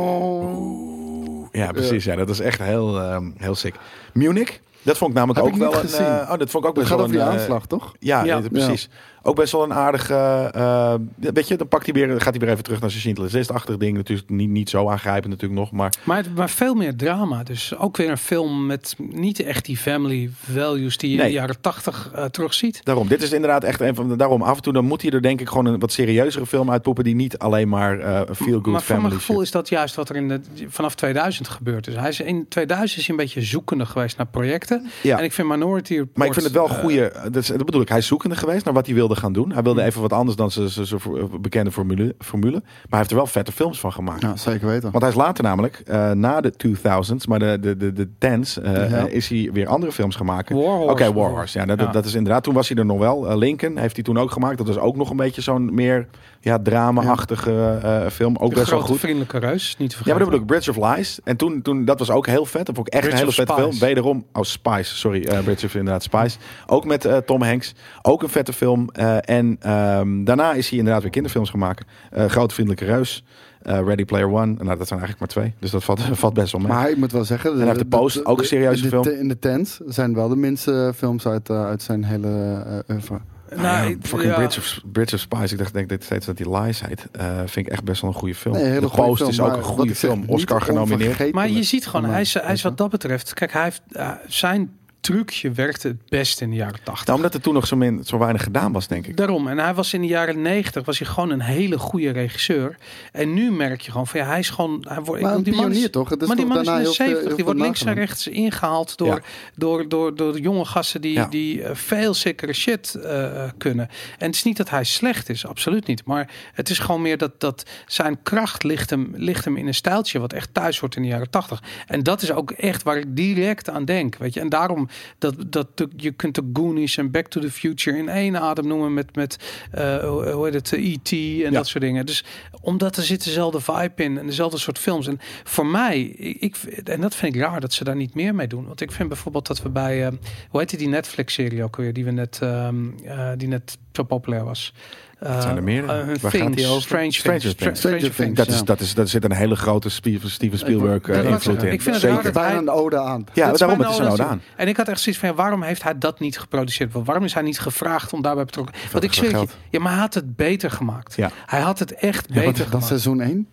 [1.53, 2.05] Ja, precies.
[2.05, 3.75] Ja, dat is echt heel, ehm, heel sick.
[4.13, 6.21] Munich, dat vond ik namelijk Heb ook ik niet wel een...
[6.21, 7.33] eh, oh, dat vond ik ook best gaat wel over die een...
[7.33, 7.95] eh, aanslag, toch?
[7.99, 8.41] ja, Ja.
[8.53, 8.89] precies.
[9.23, 10.15] Ook best wel een aardige...
[10.55, 13.33] eh, weet je, dan pakt hij weer, gaat hij weer even terug naar zijn Schindler's
[13.33, 13.97] List-achtig ding.
[13.97, 15.95] Natuurlijk niet, niet zo aangrijpend natuurlijk nog, maar...
[16.05, 17.43] Maar, het- maar veel meer drama.
[17.43, 21.33] Dus ook weer een film met niet echt die family values die je in de
[21.33, 22.81] jaren tachtig eh terugziet.
[22.85, 24.17] Daarom, dit is inderdaad echt een van de...
[24.17, 26.71] Daarom, af en toe dan moet hij er denk ik gewoon een wat serieuzere film
[26.71, 27.05] uitpoepen...
[27.05, 29.45] die niet alleen maar eh een feel-good maar voor family mijn gevoel shit.
[29.45, 31.95] is dat juist wat er in de, vanaf 2000 gebeurd is.
[31.95, 34.76] Hij is in 2000 is hij een beetje zoekende geweest naar projecten.
[35.03, 35.19] Ja.
[35.19, 36.17] En ik vind Minority Report...
[36.17, 37.13] Maar ik vind het wel eh, goede.
[37.25, 37.89] Dat, is- dat bedoel ik.
[37.89, 39.53] Hij is zoekende geweest naar wat hij wilde gaan doen.
[39.53, 41.01] Hij wilde even wat anders dan zijn
[41.41, 42.61] bekende formule, formule.
[42.63, 44.23] Maar hij heeft er wel vette films van gemaakt.
[44.23, 44.91] Ja, zeker weten.
[44.91, 48.59] Want hij is later namelijk, eh, na de 2000s, maar de, de, de, de tens,
[48.59, 49.07] eh, Ja.
[49.07, 50.57] is hij weer andere films gaan maken.
[50.57, 51.31] War Oké, Horse War.
[51.31, 51.59] Horse.
[51.59, 51.87] Ja, dat, Ja.
[51.87, 52.43] dat is inderdaad.
[52.43, 53.39] Toen was hij er nog wel.
[53.39, 54.59] Lincoln heeft hij toen ook gemaakt.
[54.59, 56.07] Dat was ook nog een beetje zo'n meer
[56.47, 58.37] ja, drama-achtige eh, film.
[58.37, 59.01] Ook De best wel grote goed.
[59.01, 60.19] vriendelijke reus, niet te Ja, maar vergeten.
[60.19, 61.19] dat bedoel ik, Bridge of Lies.
[61.25, 62.67] En toen, toen, dat was ook heel vet.
[62.67, 63.79] Dat vond ik echt Bridge een hele vette film.
[63.79, 66.39] Wederom, oh Spice, sorry, eh Bridge of inderdaad Spice.
[66.67, 67.75] Ook met eh, Tom Hanks.
[68.03, 68.89] Ook een vette film.
[68.93, 71.87] Eh, en ehm, daarna is hij inderdaad weer kinderfilms gaan maken.
[72.11, 73.25] Eh, Grote Vriendelijke Reus.
[73.63, 74.47] eh, Ready Player One.
[74.53, 75.55] Nou, dat zijn eigenlijk maar twee.
[75.61, 76.71] Dus dat valt, valt best wel mee.
[76.71, 77.57] Maar ik moet wel zeggen...
[77.57, 79.03] hij heeft The Post, ook een serieuze de, film.
[79.03, 82.95] de- In de tent zijn wel de minste films uit, eh, uit zijn hele eh
[82.95, 83.21] oeuvre.
[83.49, 84.37] Nou, Nou, ja, fucking ja.
[84.37, 85.53] Bridge, of, Bridge of Spies.
[85.53, 87.07] Ik dacht denk dit steeds dat die Lies heet.
[87.13, 88.55] Eh, vind ik echt best wel een goede film.
[88.55, 90.25] Nee, hele goede Post film, is ook een goede film.
[90.27, 91.33] Oscar genomineerd.
[91.33, 93.35] Maar je ziet gewoon, hij is, hij is wat dat betreft...
[93.35, 94.71] Kijk, hij heeft, eh, zijn
[95.07, 97.07] trucje werkte het best in de jaren 80.
[97.07, 99.17] Nou, omdat er toen nog zo, min, zo weinig gedaan was, denk ik.
[99.17, 99.49] Daarom.
[99.49, 102.77] En hij was in de jaren 90 was hij gewoon een hele goede regisseur.
[103.13, 104.85] En nu merk je gewoon van ja, hij is gewoon.
[104.89, 106.09] Hij wordt, Maar ik, die man pionier is, toch?
[106.09, 107.27] Het is maar die toch man is daarna in de heel veel- 70.
[107.29, 109.21] heel Die wordt links en rechts ingehaald door, Ja.
[109.55, 111.27] door, door, door de jonge gasten die, Ja.
[111.27, 113.89] die eh, veel sickere shit eh, kunnen.
[114.19, 116.05] En het is niet dat hij slecht is, absoluut niet.
[116.05, 119.75] Maar het is gewoon meer dat, dat zijn kracht ligt hem, ligt hem in een
[119.75, 121.63] stijltje wat echt thuis hoort in de jaren 80.
[121.87, 124.17] En dat is ook echt waar ik direct aan denk.
[124.17, 124.41] Weet je?
[124.41, 124.89] En daarom
[125.19, 128.95] dat, dat je kunt de Goonies en Back to the Future in één adem noemen
[128.95, 129.37] met, met
[129.71, 131.13] eh, hoe heet het, E.T.
[131.13, 131.51] en Ja.
[131.51, 132.07] dat soort dingen.
[132.07, 132.25] Dus
[132.61, 135.07] omdat er zit dezelfde vibe in en dezelfde soort films.
[135.07, 138.47] En voor mij, ik, en dat vind ik raar dat ze daar niet meer mee
[138.47, 138.67] doen.
[138.67, 140.13] Want ik vind bijvoorbeeld dat we bij, eh,
[140.51, 144.45] hoe heet die Netflix-serie ook weer, die we net, ehm, eh, die net zo populair
[144.45, 144.73] was.
[145.21, 145.83] Zijn er meer?
[145.83, 146.83] Uh, Waar gaat Things, die over?
[146.83, 147.79] Strange, Stranger Things.
[147.79, 148.37] Stranger Things.
[148.37, 148.53] Dat Ja.
[148.53, 151.73] is, dat is, daar zit een hele grote Steven, Spielberg eh, was- invloed in.
[151.73, 152.33] ik vind het Zeker.
[152.33, 153.25] raar hij- een ode aan.
[153.33, 154.43] Ja, Dat is daarom, bijna het is een ode aan.
[154.57, 156.93] En ik had echt zoiets van, ja, waarom heeft hij dat niet geproduceerd?
[156.93, 158.75] Waarom is hij niet gevraagd om daarbij betrokken?
[158.93, 159.57] Want ik het geld.
[159.71, 161.15] ja, maar hij had het beter gemaakt.
[161.17, 161.31] Ja.
[161.47, 162.87] Hij had het echt Ja, beter Dat gemaakt.
[162.87, 163.47] seizoen 1?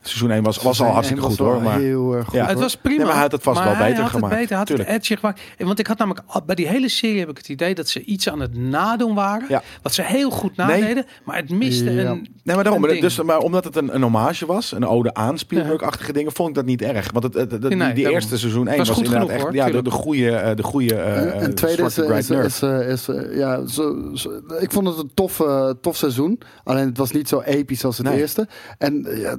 [0.00, 1.62] Seizoen 1 was, was al hartstikke goed hoor.
[1.62, 2.34] Maar Heel erg goed.
[2.34, 2.96] Ja, het was prima.
[2.96, 4.32] Nee, maar hij had het vast maar wel beter had gemaakt.
[4.32, 4.88] Het beter, had Tuurlijk.
[4.88, 5.40] het gemaakt.
[5.58, 8.28] Want ik had namelijk bij die hele serie heb ik het idee dat ze iets
[8.28, 9.46] aan het nadoen waren.
[9.48, 9.62] Ja.
[9.82, 10.66] Wat ze heel goed Nee.
[10.66, 11.04] nadeden.
[11.24, 12.10] Maar het miste Ja.
[12.10, 12.26] een.
[12.42, 12.84] Nee, maar daarom.
[12.84, 13.00] een ding.
[13.00, 16.54] Dus, maar omdat het een, een hommage was, een ode aan Spielberg-achtige dingen, vond ik
[16.54, 17.10] dat niet erg.
[17.12, 19.56] Want het, het, het- Nee, die eerste seizoen 1 Was was, goed inderdaad genoeg, echt
[19.56, 22.92] hoor, ja, de, de goede, eh, de goede En- eh en tweede is, is, eh,
[23.08, 26.40] eh, ja, zo, zo- ik vond het een tof, eh, tof seizoen.
[26.64, 28.48] Alleen het was niet zo episch als het eerste.
[28.78, 29.36] En eh, ja,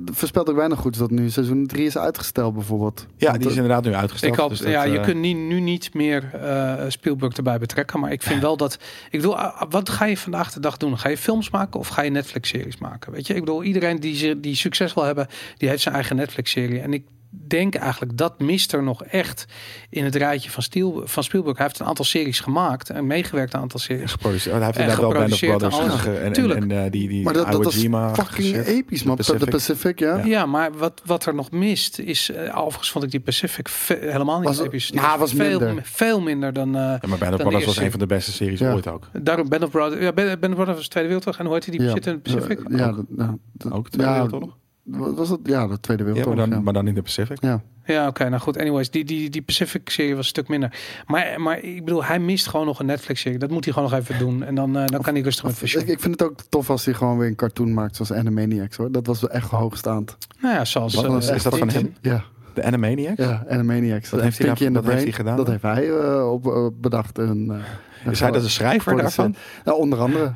[0.49, 3.05] ook weinig goed dat nu seizoen 3 is uitgesteld bijvoorbeeld.
[3.17, 4.33] Ja, Want, die is inderdaad nu uitgesteld.
[4.33, 7.57] Ik hoop, dus dat, ja, je eh, kunt niet, nu niet meer eh, Spielberg erbij
[7.59, 7.99] betrekken.
[7.99, 8.73] Maar ik vind wel dat.
[9.09, 10.97] Ik bedoel, ah, wat ga je vandaag de dag doen?
[10.97, 13.11] Ga je films maken of ga je Netflix-series maken?
[13.11, 15.27] Weet je, ik bedoel, iedereen die, ze- die succes wil hebben,
[15.57, 16.79] die heeft zijn eigen Netflix-serie.
[16.79, 19.45] En ik denk eigenlijk dat mist er nog echt
[19.89, 21.57] in het rijtje van, Stiel, van Spielberg.
[21.57, 24.11] Hij heeft een aantal series gemaakt en meegewerkt aan een aantal series.
[24.11, 24.55] geproduceerd.
[24.55, 26.17] Hij heeft En inderdaad wel Band of geproduceerd en Brothers alles.
[26.17, 26.59] en, en, Tuurlijk.
[26.61, 29.15] en eh, die, die maar dat, dat Jima fucking episch, man.
[29.15, 29.39] Pacific.
[29.39, 30.17] De Pacific, ja.
[30.17, 30.25] Ja.
[30.25, 34.39] Ja, maar wat, wat er nog mist is, eh, overigens vond ik die Pacific helemaal
[34.39, 34.91] niet Was- episch.
[34.91, 35.83] Nou, was veel, minder.
[35.85, 36.75] veel minder dan.
[36.75, 38.73] eh Ja, maar Band of de Brothers was een van de beste series Ja.
[38.73, 39.07] ooit ook.
[39.21, 40.01] daarom Band of Brothers.
[40.03, 41.39] Ja, Band of Brothers was Tweede Wereldoorlog.
[41.41, 41.77] En hoe heet die?
[41.77, 41.91] Die Ja.
[41.93, 42.59] zit in de Pacific.
[42.69, 42.95] Ja, Ook.
[42.95, 44.57] dat- ja, dat- Ook Tweede ja, Wereldoorlog?
[44.91, 45.39] Wat was het?
[45.43, 46.49] Ja, de Tweede Ja, maar Wereldoorlog.
[46.49, 47.37] dan, Ja, maar dan in de Pacific.
[47.41, 47.61] ja.
[47.85, 48.29] Ja, oké.
[48.29, 48.57] nou goed.
[48.57, 50.73] Anyways, die, die, die Pacific-serie was een stuk minder.
[51.07, 53.37] Maar, maar ik bedoel, hij mist gewoon nog een Netflix-serie.
[53.39, 54.43] Dat moet hij gewoon nog even doen.
[54.43, 55.83] En dan, eh, dan kan hij rustig met Of- vision.
[55.83, 58.77] ik, ik vind het ook tof als hij gewoon weer een cartoon maakt zoals Animaniacs
[58.77, 58.91] hoor.
[58.91, 60.17] Dat was wel echt hoogstaand.
[60.39, 60.95] Nou ja, zoals...
[60.95, 61.93] Wat eh, is dat van hem?
[62.01, 62.23] Ja,
[62.53, 63.17] De Animaniacs?
[63.23, 64.09] ja Animaniacs.
[64.09, 65.53] Wat heeft hij and wat the heeft hij gedaan Dat dan?
[65.61, 67.17] heeft hij eh, op, bedacht.
[67.19, 67.63] En,
[68.03, 69.35] eh, Is hij dat de schrijver daarvan?
[69.65, 70.33] Ja, onder andere.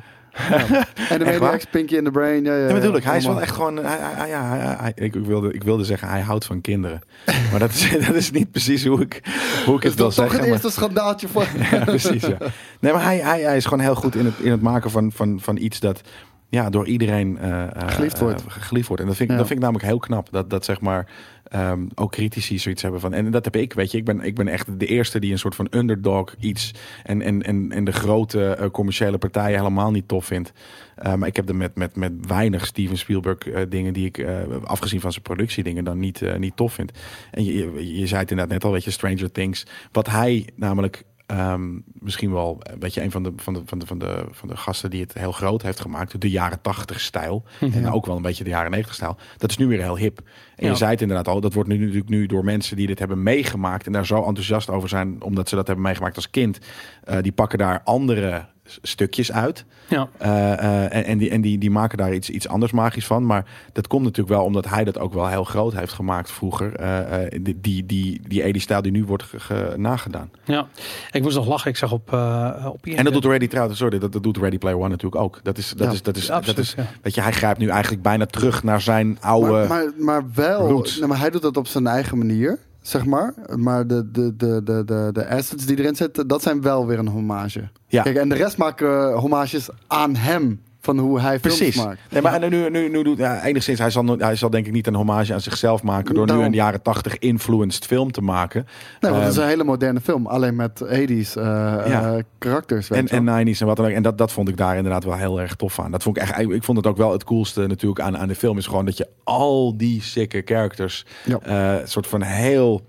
[0.48, 0.86] Ja.
[1.10, 2.44] Animaniacs, Pinky and the Brain.
[2.44, 3.04] Ja, ja, Ja, natuurlijk.
[3.04, 3.76] Hij is wel echt gewoon.
[3.76, 7.00] Hij, ik, ik wilde, ik wilde zeggen, hij houdt van kinderen.
[7.50, 9.22] Maar dat is, dat is niet precies hoe ik,
[9.66, 10.40] hoe ik het wil is toch zeggen.
[10.40, 11.44] het eerste schandaaltje van.
[11.70, 12.26] ja, precies.
[12.26, 12.36] Ja.
[12.80, 15.12] Nee, maar hij, hij, hij is gewoon heel goed in het, in het maken van,
[15.12, 16.00] van, van iets dat
[16.48, 18.44] ja, door iedereen eh, eh, Geliefd wordt.
[18.46, 19.02] eh, geliefd wordt.
[19.02, 20.28] En dat vind, ik, dat vind ik namelijk heel knap.
[20.30, 21.06] Dat, dat zeg maar
[21.54, 23.12] ehm, ook critici zoiets hebben van.
[23.12, 23.98] En dat heb ik, weet je.
[23.98, 26.74] Ik ben, ik ben echt de eerste die een soort van underdog iets.
[27.02, 30.52] En, en, en, en de grote eh, commerciële partijen helemaal niet tof vindt.
[30.96, 34.26] Eh, maar ik heb er met, met, met weinig Steven Spielberg eh, dingen die ik,
[34.64, 36.92] afgezien van zijn productiedingen, dan niet, niet tof vind.
[37.30, 39.66] En je, je, je zei het inderdaad net al, weet je, Stranger Things.
[39.92, 43.78] Wat hij namelijk ehm, misschien wel, eh, weet je, een van de, van, de, van,
[43.78, 47.00] de, van, de, van de gasten die het heel groot heeft gemaakt, de jaren tachtig
[47.00, 47.44] stijl.
[47.74, 49.16] En ook wel een beetje de jaren negentig stijl.
[49.36, 50.18] Dat is nu weer heel hip.
[50.56, 50.70] En Ja.
[50.70, 53.22] je zei het inderdaad al, dat wordt nu natuurlijk nu door mensen die dit hebben
[53.22, 56.58] meegemaakt en daar zo enthousiast over zijn, omdat ze dat hebben meegemaakt als kind.
[57.04, 58.44] eh, die pakken daar andere
[58.82, 59.64] stukjes uit.
[59.88, 60.08] Ja.
[60.18, 63.26] Eh, eh, en en, die, en die, die maken daar iets, iets anders magisch van.
[63.26, 66.74] Maar dat komt natuurlijk wel omdat hij dat ook wel heel groot heeft gemaakt vroeger.
[66.76, 70.30] Eh, eh, die, die, die, die Eddie-stijl die nu wordt ge- ge- nagedaan.
[70.44, 70.66] ja.
[71.10, 71.70] Ik moest nog lachen.
[71.70, 74.58] Ik zag op, eh op En dat doet Ready trouwens, sorry, dat, dat doet Ready
[74.58, 75.40] Player One natuurlijk ook.
[75.42, 76.86] Dat is, dat Ja, is, dat is, dat absoluut, is, ja.
[77.02, 79.50] weet je, hij grijpt nu eigenlijk bijna terug naar zijn oude.
[79.52, 80.96] Maar, maar, maar wel, roots.
[80.96, 83.34] nou, maar hij doet dat op zijn eigen manier, zeg maar.
[83.56, 86.98] Maar de, de, de, de, de, de assets die erin zitten, dat zijn wel weer
[86.98, 87.68] een hommage.
[87.86, 88.02] Ja.
[88.02, 91.84] Kijk, en de rest maken eh, hommages aan hem, van hoe hij films Precies.
[91.84, 92.00] maakt.
[92.10, 94.72] Nee, maar en nu, nu, nu doet ja, enigszins, hij zal, hij zal denk ik
[94.72, 96.46] niet een hommage aan zichzelf maken door nu Daarom.
[96.46, 98.66] een jaren tachtig influenced film te maken.
[99.00, 101.44] Nee, want het is Ehm, een hele moderne film, alleen met 80s eh,
[101.86, 102.12] Ja.
[102.14, 102.90] eh, karakters.
[102.90, 103.92] En, en 90s en wat dan ook.
[103.92, 105.90] En dat, dat vond ik daar inderdaad wel heel erg tof aan.
[105.90, 108.34] Dat vond ik, echt, ik vond het ook wel het coolste natuurlijk aan, aan de
[108.34, 108.58] film.
[108.58, 111.06] Is gewoon dat je al die sikke characters.
[111.24, 111.38] Ja.
[111.42, 112.82] eh, een soort van heel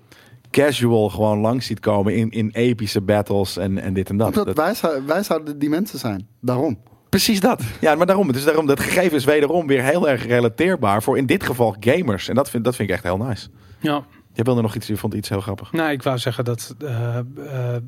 [0.52, 2.16] casual gewoon langs ziet komen.
[2.16, 4.28] In, in epische battles en, en dit en dat.
[4.28, 6.28] Omdat Dat- wij, wij zouden die mensen zijn.
[6.42, 6.78] Daarom.
[7.16, 7.62] Precies dat.
[7.80, 8.32] Ja, maar daarom.
[8.32, 11.04] Dus daarom, dat gegeven is wederom weer heel erg relateerbaar.
[11.04, 12.28] Voor in dit geval gamers.
[12.28, 13.48] En dat vind, dat vind ik echt heel nice.
[13.80, 14.04] Ja.
[14.34, 15.72] Je wilde nog iets, je vond iets heel grappig.
[15.72, 17.26] Nou, ik wou zeggen dat eh, eh,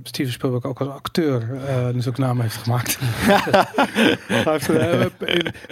[0.04, 3.00] Steven Spielberg ook als acteur eh natuurlijk naam heeft gemaakt.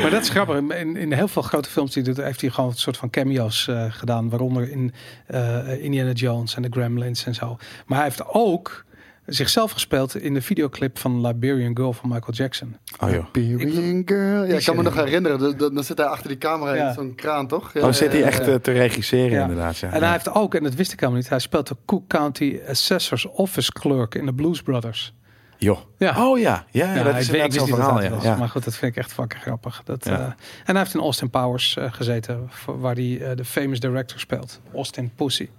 [0.01, 0.55] Maar dat is grappig.
[0.55, 3.67] In, in heel veel grote films die doet, heeft hij gewoon een soort van cameo's
[3.67, 4.29] eh, gedaan.
[4.29, 4.93] Waaronder in
[5.27, 7.57] eh, Indiana Jones en de Gremlins en zo.
[7.85, 8.84] Maar hij heeft ook
[9.25, 12.77] zichzelf gespeeld in de videoclip van Liberian Girl van Michael Jackson.
[12.99, 13.25] Oh joh.
[13.31, 14.43] Period girl.
[14.45, 15.57] Ja, ik kan me nog herinneren.
[15.57, 16.93] Dan, zit hij achter die camera in Ja.
[16.93, 17.73] zo'n kraan, toch?
[17.73, 18.51] Ja, Oh, zit hij ja, echt ja.
[18.51, 19.41] eh, te regisseren Ja.
[19.41, 19.77] inderdaad.
[19.77, 19.91] Ja.
[19.91, 22.59] En hij heeft ook, en dat wist ik helemaal niet, hij speelt de Cook County
[22.69, 25.13] Assessor's Office Clerk in de Blues Brothers.
[25.57, 25.79] Joh.
[25.97, 26.25] Ja.
[26.27, 26.65] Oh ja.
[26.71, 27.93] Ja, ja, dat ik is weet- zo'n niet dat verhaal.
[27.93, 28.09] dat Ja.
[28.09, 28.35] was, Ja.
[28.35, 29.81] Maar goed, dat vind ik echt fucking grappig.
[29.85, 30.11] Dat, Ja.
[30.19, 30.33] eh, en
[30.65, 34.59] hij heeft in Austin Powers eh, gezeten, voor- waar hij eh, de famous director speelt.
[34.73, 35.49] Austin Pussy.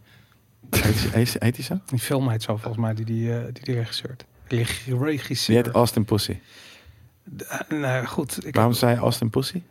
[0.70, 1.80] Heet, heet, heet hij zo?
[1.86, 4.24] Die film heet zo volgens mij, die die, eh, die, die regisseert.
[4.48, 6.38] Reg- Die heet Austin Pussy.
[7.48, 9.62] Eh, nou goed, ik Waarom zei Austin Pussy?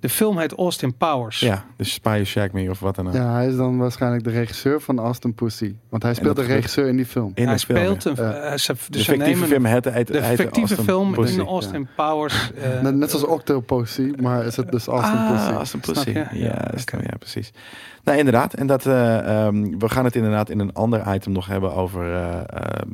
[0.00, 1.40] De film heet Austin Powers.
[1.40, 3.14] Ja, de Spy Shagged Me of wat dan ook.
[3.14, 5.74] Ja, hij is dan waarschijnlijk de regisseur van Austin Pussy.
[5.88, 7.32] Want hij speelt de regisseur in die film.
[7.34, 8.24] In hij de film, speelt een...
[8.24, 8.32] Ja.
[8.32, 11.38] eh, ze, De dus ze fictieve film heet, heet, de fictieve Austin film Pussy.
[11.40, 12.50] in Austin Powers.
[12.62, 15.50] eh, Net, net zoals Octopussy, maar is het dus Austin ah, Pussy.
[15.50, 16.10] Austin Pussy.
[16.10, 16.26] je?
[16.32, 16.70] Ja,
[17.00, 17.52] Ja, precies.
[18.04, 18.54] Nou, inderdaad.
[18.54, 22.04] En dat, eh, ehm, we gaan het inderdaad in een ander item nog hebben over,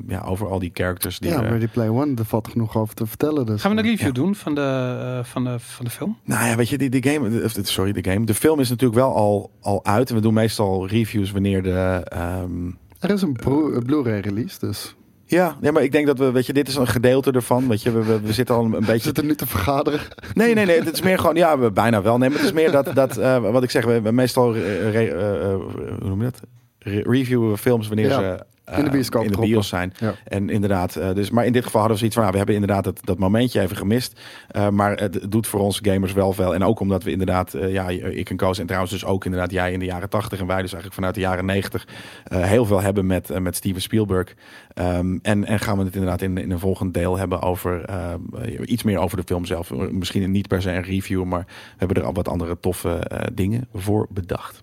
[0.09, 1.19] ja, over al die characters.
[1.19, 3.47] Die, Ja, Ready Play One, daar valt genoeg over te vertellen.
[3.47, 3.61] Dus.
[3.61, 4.13] Gaan we een review Ja.
[4.13, 6.19] doen van de, van, de, van de film?
[6.25, 8.27] Nou ja, weet je, die, die game, sorry, de game.
[8.27, 10.09] De film is natuurlijk wel al, al uit.
[10.09, 12.01] En we doen meestal reviews wanneer de.
[12.05, 12.67] ehm,
[12.99, 16.31] Er is een Blu- een Blu-ray release, dus ja, nee, maar ik denk dat we,
[16.31, 17.69] weet je, dit is een gedeelte ervan.
[17.69, 19.01] Weet je, we, we, we zitten al een, een we beetje.
[19.03, 20.01] zitten nu te vergaderen.
[20.35, 20.79] Nee, nee, nee.
[20.83, 22.19] Het is meer gewoon, ja, we- bijna wel.
[22.19, 24.91] Nee, maar het is meer dat, dat eh, wat ik zeg, we, we meestal, eh,
[24.91, 25.55] re- eh,
[26.01, 26.41] hoe noem je dat?
[26.79, 28.45] Re- reviewen we films wanneer Ja, ze
[28.77, 29.55] in de bioscoop in de droppen.
[29.55, 29.93] bios zijn.
[29.99, 30.15] Ja.
[30.25, 32.55] En inderdaad, eh, dus, maar in dit geval hadden we zoiets van, nou, we hebben
[32.63, 34.21] inderdaad dat, dat momentje even gemist.
[34.49, 36.55] Eh, maar het doet voor ons gamers wel veel.
[36.55, 39.51] En ook omdat we inderdaad, eh, ja, ik en Koos en trouwens dus ook inderdaad
[39.51, 41.87] jij in de jaren 80 en wij dus eigenlijk vanuit de jaren 90
[42.25, 44.35] eh, heel veel hebben met, met Steven Spielberg.
[44.75, 48.21] Ehm, en, en gaan we het inderdaad in, in een volgend deel hebben over ehm,
[48.43, 49.71] eh, iets meer over de film zelf.
[49.71, 53.01] Misschien niet per se een review, maar we hebben er al wat andere toffe
[53.33, 54.63] dingen voor bedacht.